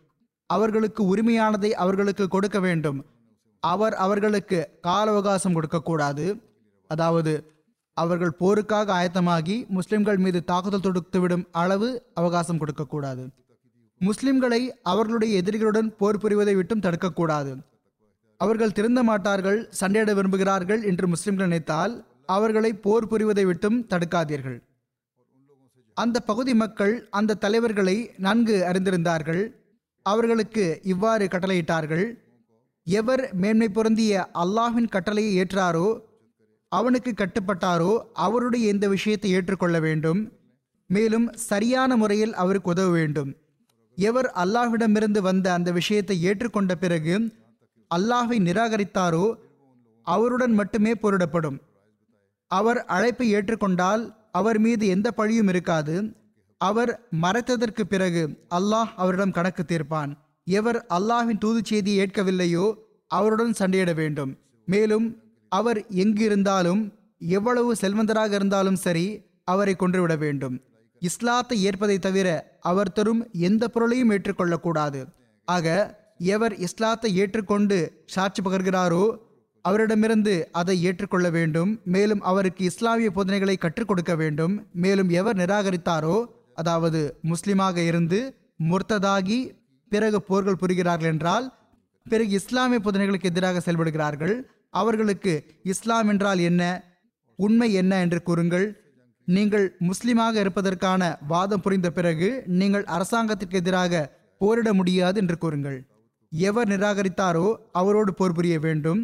அவர்களுக்கு 0.45 1.15
உரிமையானதை 1.15 1.69
அவர்களுக்கு 1.71 2.27
கொடுக்க 2.27 2.59
வேண்டும். 2.59 3.05
அவர் 3.59 3.93
அவர்களுக்கு 3.93 4.69
கால 4.81 5.11
அவகாசம் 5.11 5.53
கொடுக்கக்கூடாது. 5.53 6.25
அதாவது 6.87 7.33
அவர்கள் 7.97 8.37
போருக்காக 8.39 8.87
ஆயத்தமாகி 8.99 9.55
முஸ்லிம்கள் 9.77 10.19
மீது 10.23 10.39
தாக்குதல் 10.51 10.85
தொடுத்துவிடும் 10.85 11.45
அளவு 11.61 11.89
அவகாசம் 12.19 12.59
கொடுக்கக்கூடாது. 12.61 13.23
முஸ்லிம்களை 14.01 14.61
அவர்களுடைய 14.91 15.33
எதிரிகளுடன் 15.41 15.89
போர் 15.99 16.21
புரிவதை 16.23 16.55
விட்டும் 16.55 16.83
தடுக்கக்கூடாது. 16.85 17.53
அவர்கள் 18.39 18.75
திருந்த 18.77 19.01
மாட்டார்கள் 19.03 19.59
சண்டையிட 19.79 20.13
விரும்புகிறார்கள் 20.17 20.81
என்று 20.89 21.05
முஸ்லிம்கள் 21.13 21.49
நினைத்தால் 21.49 21.93
அவர்களை 22.35 22.71
போர் 22.85 23.07
புரிவதை 23.11 23.45
விட்டும் 23.45 23.77
தடுக்காதீர்கள். 23.91 24.57
அந்த 25.97 26.17
பகுதி 26.29 26.53
மக்கள் 26.63 26.93
அந்த 27.19 27.37
தலைவர்களை 27.43 27.97
நன்கு 28.25 28.57
அறிந்திருந்தார்கள். 28.69 29.43
அவர்களுக்கு 30.05 30.65
இவ்வாறு 30.93 31.25
கட்டளையிட்டார்கள் 31.25 32.05
எவர் 32.87 33.23
மேன்மை 33.43 33.69
பொருந்திய 33.77 34.13
அல்லாஹின் 34.43 34.91
கட்டளையை 34.95 35.31
ஏற்றாரோ 35.43 35.87
அவனுக்கு 36.71 37.11
கட்டுப்பட்டாரோ 37.17 37.91
அவருடைய 38.25 38.65
இந்த 38.73 38.85
விஷயத்தை 38.87 39.29
ஏற்றுக்கொள்ள 39.31 39.79
வேண்டும். 39.79 40.19
மேலும் 40.89 41.27
சரியான 41.49 41.91
முறையில் 41.97 42.33
அவருக்கு 42.33 42.69
உதவ 42.69 42.89
வேண்டும். 42.89 43.31
எவர் 43.97 44.29
அல்லாஹ்விடமிருந்து 44.43 45.19
வந்த 45.21 45.47
அந்த 45.53 45.69
விஷயத்தை 45.71 46.15
ஏற்றுக்கொண்ட 46.25 46.73
பிறகு 46.75 47.15
அல்லாஹை 47.91 48.37
நிராகரித்தாரோ 48.47 49.25
அவருடன் 50.07 50.53
மட்டுமே 50.53 50.93
போரிடப்படும். 51.01 51.57
அவர் 52.51 52.79
அழைப்பை 52.95 53.27
ஏற்றுக்கொண்டால் 53.35 54.03
அவர் 54.31 54.59
மீது 54.59 54.85
எந்த 54.87 55.07
பழியும் 55.11 55.47
இருக்காது. 55.47 55.95
அவர் 56.61 56.91
மறைத்ததற்கு 57.23 57.83
பிறகு 57.93 58.23
அல்லாஹ் 58.57 58.91
அவரிடம் 58.95 59.35
கணக்கு 59.37 59.63
தீர்ப்பான். 59.63 60.11
எவர் 60.47 60.79
அல்லாஹின் 60.97 61.41
தூது 61.43 61.61
செய்தியை 61.65 61.99
ஏற்கவில்லையோ 62.03 62.65
அவருடன் 63.11 63.53
சண்டையிட 63.59 63.91
வேண்டும். 63.93 64.31
மேலும் 64.67 65.07
அவர் 65.57 65.79
எங்கு 66.03 66.23
இருந்தாலும் 66.29 66.81
எவ்வளவு 67.37 67.71
செல்வந்தராக 67.81 68.31
இருந்தாலும் 68.39 68.79
சரி 68.85 69.05
அவரை 69.51 69.73
கொன்றுவிட 69.81 70.13
வேண்டும். 70.23 70.55
இஸ்லாத்தை 71.01 71.57
ஏற்பதை 71.69 71.97
தவிர 72.05 72.27
அவர் 72.71 72.95
தரும் 72.97 73.21
எந்த 73.47 73.63
பொருளையும் 73.73 74.11
ஏற்றுக்கொள்ளக்கூடாது. 74.15 75.01
ஆக 75.47 75.75
எவர் 76.33 76.53
இஸ்லாத்தை 76.65 77.09
ஏற்றுக்கொண்டு 77.21 77.77
சாட்சி 78.13 78.41
பகர்கிறாரோ 78.43 79.03
அவரிடமிருந்து 79.65 80.33
அதை 80.59 80.75
ஏற்றுக்கொள்ள 80.87 81.27
வேண்டும். 81.37 81.71
மேலும் 81.95 82.21
அவருக்கு 82.31 82.63
இஸ்லாமிய 82.71 83.09
போதனைகளை 83.17 83.55
கற்றுக் 83.63 83.89
கொடுக்க 83.89 84.13
வேண்டும். 84.21 84.53
மேலும் 84.83 85.11
எவர் 85.19 85.39
நிராகரித்தாரோ 85.41 86.17
அதாவது 86.61 86.99
முஸ்லிமாக 87.31 87.77
இருந்து 87.91 88.19
முர்த்ததாகி 88.69 89.39
பிறகு 89.91 90.19
போர்கள் 90.29 90.61
புரிகிறார்கள் 90.61 91.11
என்றால் 91.13 91.47
பிறகு 92.05 92.31
இஸ்லாமிய 92.39 92.79
போதனைகளுக்கு 92.83 93.31
எதிராக 93.31 93.61
செயல்படுகிறார்கள். 93.65 94.35
அவர்களுக்கு 94.81 95.33
இஸ்லாம் 95.71 96.09
என்றால் 96.13 96.41
என்ன? 96.49 96.63
உண்மை 97.39 97.69
என்ன 97.81 97.93
என்று 98.05 98.19
கூறுங்கள். 98.27 98.67
நீங்கள் 99.27 99.65
முஸ்லிமாக 99.89 100.35
இருப்பதற்கான 100.43 101.01
வாதம் 101.31 101.63
புரிந்த 101.65 101.89
பிறகு 101.97 102.29
நீங்கள் 102.61 102.85
அரசாங்கத்திற்கு 102.95 103.59
எதிராக 103.61 104.03
போரிட 104.41 104.69
முடியாது 104.79 105.17
என்று 105.23 105.35
கூறுங்கள். 105.43 105.77
எவர் 106.31 106.69
நிராகரித்தாரோ 106.73 107.47
அவரோடு 107.79 108.11
போர் 108.13 108.35
புரிய 108.37 108.55
வேண்டும். 108.65 109.01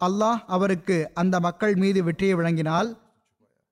அல்லாஹ் 0.00 0.40
அவருக்கு 0.56 0.96
அந்த 1.22 1.36
மக்கள் 1.46 1.74
மீது 1.82 2.00
வெற்றியை 2.08 2.34
வழங்கினால் 2.38 2.90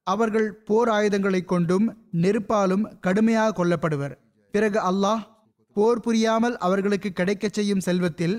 அவர்கள் 0.06 0.48
போர் 0.68 0.90
ஆயுதங்களை 0.96 1.40
கொண்டும் 1.44 1.86
நெருப்பாலும் 2.22 2.84
கடுமையாக 3.06 3.56
கொல்லப்படுவர். 3.58 4.14
பிறகு 4.54 4.78
அல்லாஹ் 4.90 5.22
போர் 5.76 6.02
புரியாமல் 6.04 6.56
அவர்களுக்கு 6.66 7.10
கிடைக்கச் 7.12 7.56
செய்யும் 7.58 7.84
செல்வத்தில் 7.86 8.36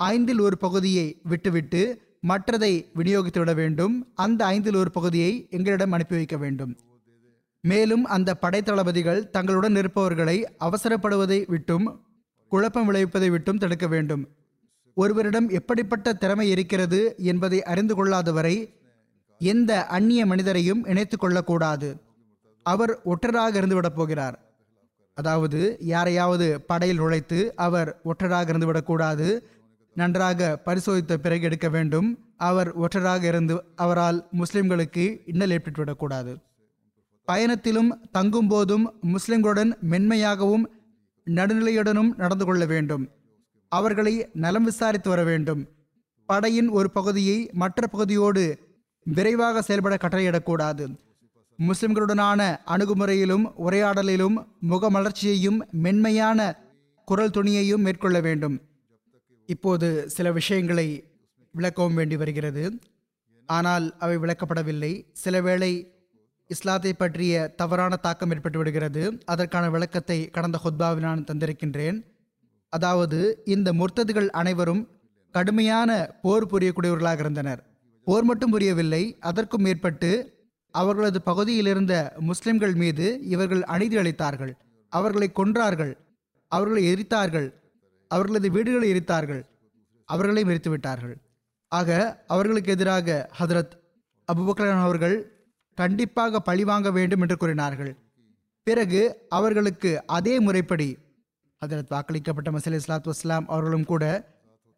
ஐந்தில் 0.00 0.40
ஒரு 0.46 0.56
பகுதியை 0.64 1.06
விட்டுவிட்டு 1.32 1.82
மற்றதை 2.28 2.72
விநியோகித்து 2.94 3.38
விட 3.38 3.52
வேண்டும். 3.54 3.94
அந்த 4.14 4.46
ஐந்தில் 4.46 4.74
ஒரு 4.74 4.90
பகுதியை 4.90 5.46
எங்களிடம் 5.50 5.92
அனுப்பி 5.92 6.16
வைக்க 6.16 6.36
வேண்டும். 6.36 6.76
மேலும் 7.60 8.04
அந்த 8.04 8.34
படைத்தளபதிகள் 8.34 9.30
தங்களுடன் 9.30 9.76
இருப்பவர்களை 9.76 10.36
அவசரப்படுவதை 10.60 11.44
விட்டும் 11.46 12.00
குழப்பம் 12.48 12.92
விளைவிப்பதை 12.92 13.30
விட்டும் 13.30 13.58
தடுக்க 13.58 13.86
வேண்டும். 13.86 14.28
ஒருவரிடம் 14.94 15.48
எப்படிப்பட்ட 15.48 16.12
திறமை 16.12 16.50
இருக்கிறது 16.50 17.14
என்பதை 17.16 17.62
அறிந்து 17.62 17.94
கொள்ளாதவரை 17.94 18.74
எந்த 19.38 19.86
அந்நிய 19.86 20.26
மனிதரையும் 20.26 20.84
இணைத்து 20.84 21.16
கொள்ளக்கூடாது. 21.16 22.00
அவர் 22.62 23.00
ஒற்றராக 23.04 23.58
இருந்துவிடப் 23.60 23.96
போகிறார். 23.96 24.38
அதாவது 25.14 25.76
யாரையாவது 25.80 26.60
படையில் 26.60 27.00
நுழைத்து 27.00 27.52
அவர் 27.54 28.00
ஒற்றராக 28.04 28.52
இருந்துவிடக்கூடாது 28.52 29.38
நன்றாக 29.94 30.56
பரிசோதித்த 30.56 31.18
பிறகு 31.18 31.42
எடுக்க 31.42 31.68
வேண்டும். 31.68 32.08
அவர் 32.36 32.78
ஒற்றராக 32.78 33.22
இருந்து 33.22 33.64
அவரால் 33.76 34.28
முஸ்லிம்களுக்கு 34.32 35.04
இன்னல் 35.26 35.50
ஏற்பட்டுவிடக்கூடாது 35.50 36.32
பயணத்திலும் 37.28 37.90
தங்கும் 38.12 38.48
போதும் 38.48 38.84
முஸ்லிம்களுடன் 39.02 39.70
மென்மையாகவும் 39.80 40.64
நடுநிலையுடனும் 41.26 42.10
நடந்து 42.16 42.44
கொள்ள 42.44 42.64
வேண்டும். 42.64 43.08
அவர்களை 43.68 44.28
நலம் 44.32 44.64
விசாரித்து 44.64 45.08
வர 45.08 45.24
வேண்டும். 45.24 45.68
படையின் 46.26 46.68
ஒரு 46.68 46.90
பகுதியை 46.90 47.50
மற்ற 47.52 47.86
பகுதியோடு 47.86 48.58
விரைவாக 49.04 49.62
செயல்பட 49.62 49.94
கட்டளையிடக்கூடாது. 49.94 50.84
முஸ்லிம்களுடனான 51.58 52.40
அணுகுமுறையிலும் 52.66 53.44
உரையாடலிலும் 53.66 54.36
முகமலர்ச்சியையும் 54.68 55.58
மென்மையான 55.70 56.40
குரல் 57.04 57.30
துணியையும் 57.30 57.84
மேற்கொள்ள 57.86 58.20
வேண்டும். 58.20 58.60
இப்போது 59.46 59.88
சில 60.08 60.32
விஷயங்களை 60.32 60.86
விளக்கவும் 61.54 61.94
வேண்டி 61.94 62.16
வருகிறது. 62.16 62.64
ஆனால் 63.46 63.86
அவை 63.98 64.16
விளக்கப்படவில்லை. 64.16 64.92
சில 65.12 65.40
வேளை 65.40 65.72
இஸ்லாத்தை 66.46 66.92
பற்றிய 66.92 67.54
தவறான 67.56 67.96
தாக்கம் 67.96 68.30
ஏற்பட்டு 68.30 68.58
விடுகிறது. 68.58 69.02
அதற்கான 69.24 69.70
விளக்கத்தை 69.70 70.30
கடந்த 70.30 70.60
ஹொத்பாவில் 70.64 71.06
நான் 71.08 71.24
தந்திருக்கின்றேன். 71.30 71.98
அதாவது 72.68 73.42
இந்த 73.44 73.72
முர்த்ததுகள் 73.72 74.28
அனைவரும் 74.28 74.82
கடுமையான 75.30 75.90
போர் 76.22 76.46
புரியக்கூடியவர்களாக 76.46 77.18
இருந்தனர். 77.18 77.60
போர் 78.06 78.24
மட்டும் 78.24 78.50
புரியவில்லை. 78.50 79.16
அதற்கும் 79.20 79.62
மேற்பட்டு 79.62 80.10
அவர்களது 80.70 81.22
பகுதியில் 81.22 81.66
இருந்த 81.66 81.94
முஸ்லிம்கள் 82.18 82.74
மீது 82.74 83.20
இவர்கள் 83.24 83.62
அநீதி 83.62 83.96
அளித்தார்கள். 83.96 84.52
அவர்களை 84.88 85.30
கொன்றார்கள். 85.34 85.92
அவர்களை 86.48 86.82
எரித்தார்கள் 86.92 87.48
அவர்களது 88.14 88.50
வீடுகளை 88.50 88.88
எரித்தார்கள். 88.92 89.42
அவர்களை 90.08 90.42
எரித்து 90.44 90.70
விட்டார்கள் 90.70 91.16
ஆக 91.72 91.90
அவர்களுக்கு 92.26 92.70
எதிராக 92.72 93.30
ஹதரத் 93.38 93.74
அபுபக்கரன் 94.32 94.84
அவர்கள் 94.88 95.16
கண்டிப்பாக 95.78 96.40
பழிவாங்க 96.40 96.88
வேண்டும் 96.90 97.20
என்று 97.20 97.36
கூறினார்கள். 97.36 97.92
பிறகு 98.62 99.00
அவர்களுக்கு 99.28 99.90
அதே 100.06 100.34
முறைப்படி 100.40 100.88
ஹதரத் 101.64 101.92
வாக்களிக்கப்பட்ட 101.94 102.48
மசீல் 102.56 102.78
இஸ்லாத் 102.78 103.10
வஸ்லாம் 103.10 103.46
அவர்களும் 103.46 103.84
கூட 103.84 104.04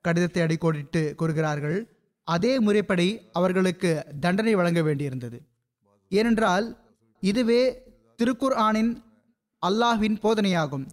கடிதத்தை 0.01 0.43
அடிக்கோடிட்டு 0.43 1.15
கூறுகிறார்கள். 1.15 1.79
அதே 2.25 2.53
முறைப்படி 2.61 3.09
அவர்களுக்கு 3.33 3.91
தண்டனை 4.21 4.55
வழங்க 4.55 4.81
வேண்டியிருந்தது. 4.81 5.39
ஏனென்றால் 6.09 6.67
இதுவே 7.21 7.63
திருக்குர் 8.23 8.57
ஆனின் 8.69 8.93
அல்லாஹ்வின் 9.67 10.19
போதனையாகும். 10.23 10.87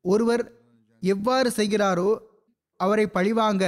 ஒருவர் 0.00 0.44
எவ்வாறு 1.02 1.48
செய்கிறாரோ 1.56 2.10
அவரை 2.80 3.06
பழிவாங்க. 3.16 3.64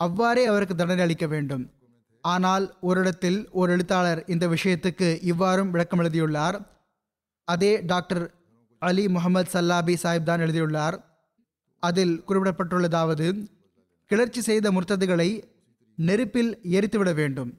அவ்வாறே 0.00 0.44
அவருக்கு 0.50 0.74
தண்டனை 0.74 1.02
அளிக்க 1.04 1.26
வேண்டும். 1.26 1.64
ஆனால் 2.24 2.64
ஒரு 2.88 2.98
இடத்தில் 3.00 3.38
ஒரு 3.60 3.70
எழுத்தாளர் 3.72 4.20
இந்த 4.34 4.44
விஷயத்துக்கு 4.54 5.08
இவ்வாறும் 5.32 5.72
விளக்கம் 5.74 6.00
எழுதியுள்ளார். 6.02 6.56
அதே 7.48 7.72
doctor 7.92 8.22
Ali 8.82 9.04
Muhammad 9.08 9.50
Sallabi 9.54 9.94
Sahib 10.02 10.28
தான் 10.28 10.42
எழுதியுள்ளார். 10.46 10.96
அதில் 11.82 12.14
குறிப்பிடப்பட்டுள்ளதாவது 12.28 13.26
கிளர்ச்சி 14.10 14.40
செய்த 14.40 14.66
முர்த்ததுகளை 14.70 15.28
நெருப்பில் 15.98 16.52
எரித்துவிட 16.76 17.10
வேண்டும். 17.14 17.50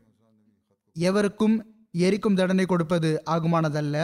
எவருக்கும் 0.96 1.56
எரிக்கும் 2.06 2.38
தண்டனை 2.40 2.66
கொடுப்பது 2.66 3.10
ஆகுமானதல்ல. 3.34 3.96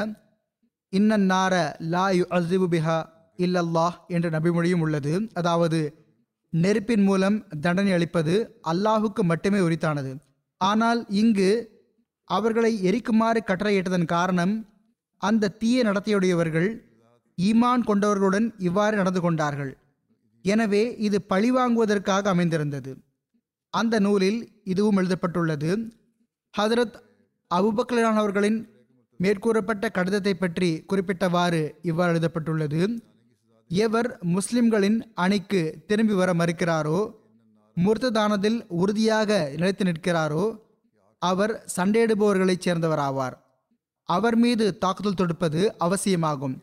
இன்னன்னார 0.93 1.55
லா 1.93 2.05
யு 2.19 2.23
அசிபு 2.37 2.67
பிஹா 2.75 2.99
இல்லல்லாஹ் 3.45 3.97
என்ற 4.15 4.27
நபிமொழியும் 4.35 4.83
உள்ளது. 4.85 5.13
அதாவது 5.33 5.79
நெருப்பின் 6.53 7.05
மூலம் 7.09 7.37
தண்டனை 7.63 7.91
அளிப்பது 7.97 8.33
அல்லாஹுக்கு 8.71 9.23
மட்டுமே 9.31 9.59
உரித்தானது. 9.67 10.11
ஆனால் 10.61 11.01
இங்கு 11.21 11.49
அவர்களை 12.29 12.71
எரிக்குமாறு 12.89 13.39
கட்டளையிட்டதன் 13.49 14.11
காரணம் 14.15 14.53
அந்த 15.21 15.53
தீய 15.61 15.83
நடத்தையுடையவர்கள் 15.83 16.69
ஈமான் 17.37 17.83
கொண்டவர்களுடன் 17.89 18.47
இவ்வாறு 18.67 18.95
நடந்து 18.99 19.21
கொண்டார்கள். 19.21 19.71
எனவே 20.45 20.83
இது 21.07 21.17
பழிவாங்குவதற்காக 21.29 22.29
அமைந்திருந்தது. 22.33 22.91
அந்த 23.73 23.95
நூலில் 24.05 24.39
இதுவும் 24.63 24.99
எழுதப்பட்டுள்ளது. 25.01 25.69
ஹதரத் 26.53 26.97
அபுபக்கலானவர்களின் 27.51 28.59
மேற்கூறப்பட்ட 29.19 29.85
கடிதத்தை 29.97 30.33
பற்றி 30.33 30.69
குறிப்பிட்டவாறு 30.89 31.61
இவ்வாறு 31.89 32.11
எழுதப்பட்டுள்ளது. 32.13 32.81
எவர் 33.73 34.17
முஸ்லிம்களின் 34.21 35.11
அணிக்கு 35.13 35.83
திரும்பி 35.87 36.13
வர 36.13 36.33
மறுக்கிறாரோ 36.33 36.99
முர்த்ததானதில் 37.77 38.65
உறுதியாக 38.67 39.49
நிலைத்து 39.55 39.83
நிற்கிறாரோ 39.83 40.59
அவர் 41.19 41.53
சண்டையிடுபவர்களைச் 41.75 42.65
சேர்ந்தவராவார். 42.65 43.35
அவர் 44.03 44.35
மீது 44.35 44.77
தாக்குதல் 44.77 45.13
தொடுப்பது 45.13 45.61
அவசியமாகும். 45.77 46.55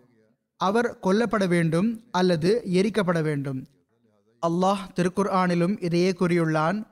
அவர் 0.57 0.99
கொல்லப்பட 0.99 1.47
வேண்டும் 1.47 2.05
அல்லது 2.11 2.63
எரிக்கப்பட 2.73 3.23
வேண்டும். 3.23 3.67
அல்லாஹ் 4.47 4.85
திருக்குர் 4.95 5.31
ஆனிலும் 5.41 5.83
இதையே 5.85 6.11
கூறியுள்ளான் 6.11 6.87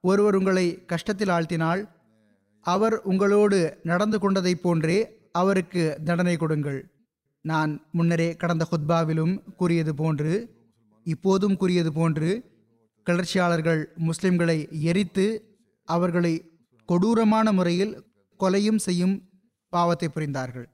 ஒருவர் 0.00 0.34
உங்களை 0.34 0.66
கஷ்டத்தில் 0.86 1.32
ஆழ்த்தினால் 1.36 1.88
அவர் 2.60 3.02
உங்களோடு 3.02 3.78
நடந்து 3.82 4.18
கொண்டதைப் 4.18 4.62
போன்றே 4.62 4.98
அவருக்கு 5.32 5.98
தண்டனை 6.04 6.36
கொடுங்கள். 6.36 6.80
நான் 7.44 7.72
முன்னரே 7.92 8.36
கடந்த 8.36 8.64
ஹுத்பாவிலும் 8.70 9.34
கூறியது 9.56 9.94
போன்று 9.94 10.32
இப்போதும் 11.02 11.56
கூறியது 11.56 11.92
போன்று 11.92 12.30
கிளர்ச்சியாளர்கள் 13.06 13.82
முஸ்லிம்களை 14.08 14.58
எரித்து 14.82 15.26
அவர்களை 15.84 16.34
கொடூரமான 16.88 17.52
முறையில் 17.52 17.94
கொலையும் 18.40 18.80
செய்யும் 18.86 19.14
பாவத்தை 19.68 20.08
புரிந்தார்கள். 20.08 20.66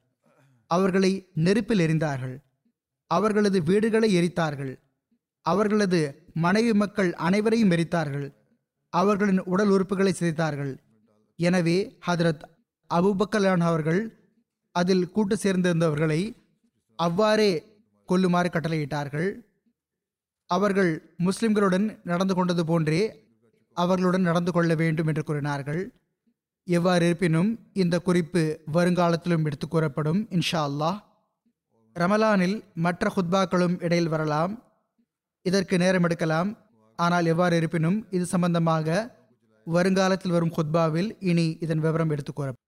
அவர்களை 0.70 1.30
நெருப்பில் 1.34 1.78
எரிந்தார்கள் 1.78 2.36
அவர்களது 3.10 3.62
வீடுகளை 3.62 4.08
எரித்தார்கள். 4.16 4.72
அவர்களது 5.46 6.00
மனைவி 6.34 6.72
மக்கள் 6.72 7.10
அனைவரையும் 7.12 7.70
எரித்தார்கள். 7.70 8.28
அவர்களின் 8.92 9.42
உடல் 9.42 9.68
உறுப்புகளை 9.68 10.12
சிதைத்தார்கள். 10.20 10.72
எனவே 11.36 11.76
ஹதரத் 12.06 12.44
அபுபக்கலான் 12.90 13.60
அவர்கள் 13.60 14.02
அதில் 14.74 15.10
கூட்டு 15.10 15.36
சேர்ந்திருந்தவர்களை 15.42 16.20
அவ்வாறே 16.98 17.50
கொல்லுமாறு 18.08 18.48
கட்டளையிட்டார்கள். 18.52 19.28
அவர்கள் 20.50 20.90
முஸ்லிம்களுடன் 21.26 21.86
நடந்து 22.04 22.34
கொண்டது 22.34 22.62
போன்றே 22.64 23.02
அவர்களுடன் 23.76 24.28
நடந்து 24.28 24.52
கொள்ள 24.52 24.72
வேண்டும் 24.74 25.08
என்று 25.10 25.22
கூறினார்கள். 25.24 25.80
எவ்வாறு 26.66 27.06
இருப்பினும் 27.06 27.50
இந்த 27.82 27.96
குறிப்பு 27.98 28.42
வருங்காலத்திலும் 28.72 29.46
எடுத்து 29.48 29.66
கூறப்படும் 29.68 30.20
இன்ஷா 30.36 30.60
அல்லாஹ். 30.68 30.98
ரமலானில் 31.96 32.56
மற்ற 32.84 33.10
ஹுத்பாக்களும் 33.16 33.76
இடையில் 33.86 34.12
வரலாம். 34.14 34.52
இதற்கு 35.46 35.74
நேரம் 35.78 36.06
எடுக்கலாம். 36.08 36.50
ஆனால் 36.98 37.26
எவ்வாறு 37.26 37.54
இருப்பினும் 37.56 37.98
இது 38.10 38.24
சம்பந்தமாக 38.26 38.86
வருங்காலத்தில் 39.66 40.34
வரும் 40.36 40.54
ஹுத்பாவில் 40.56 41.10
இனி 41.30 41.46
இதன் 41.60 41.82
விவரம் 41.86 42.10
எடுத்து 42.10 42.32
கூறப்படும். 42.32 42.63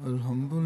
الحمد 0.00 0.52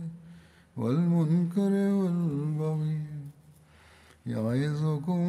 والمنكر 0.77 1.73
والبغي 1.99 3.01
يعظكم 4.25 5.21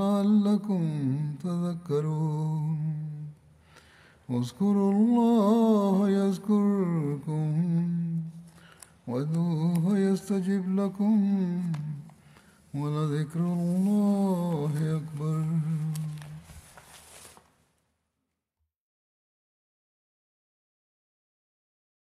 لعلكم 0.00 0.82
تذكرون. 1.44 2.78
اذكروا 4.30 4.92
الله 4.92 6.10
يذكركم 6.10 7.52
وادعوه 9.08 9.98
يستجب 9.98 10.64
لكم 10.80 11.16
ولذكر 12.74 13.40
الله 13.40 14.72
أكبر. 14.96 15.44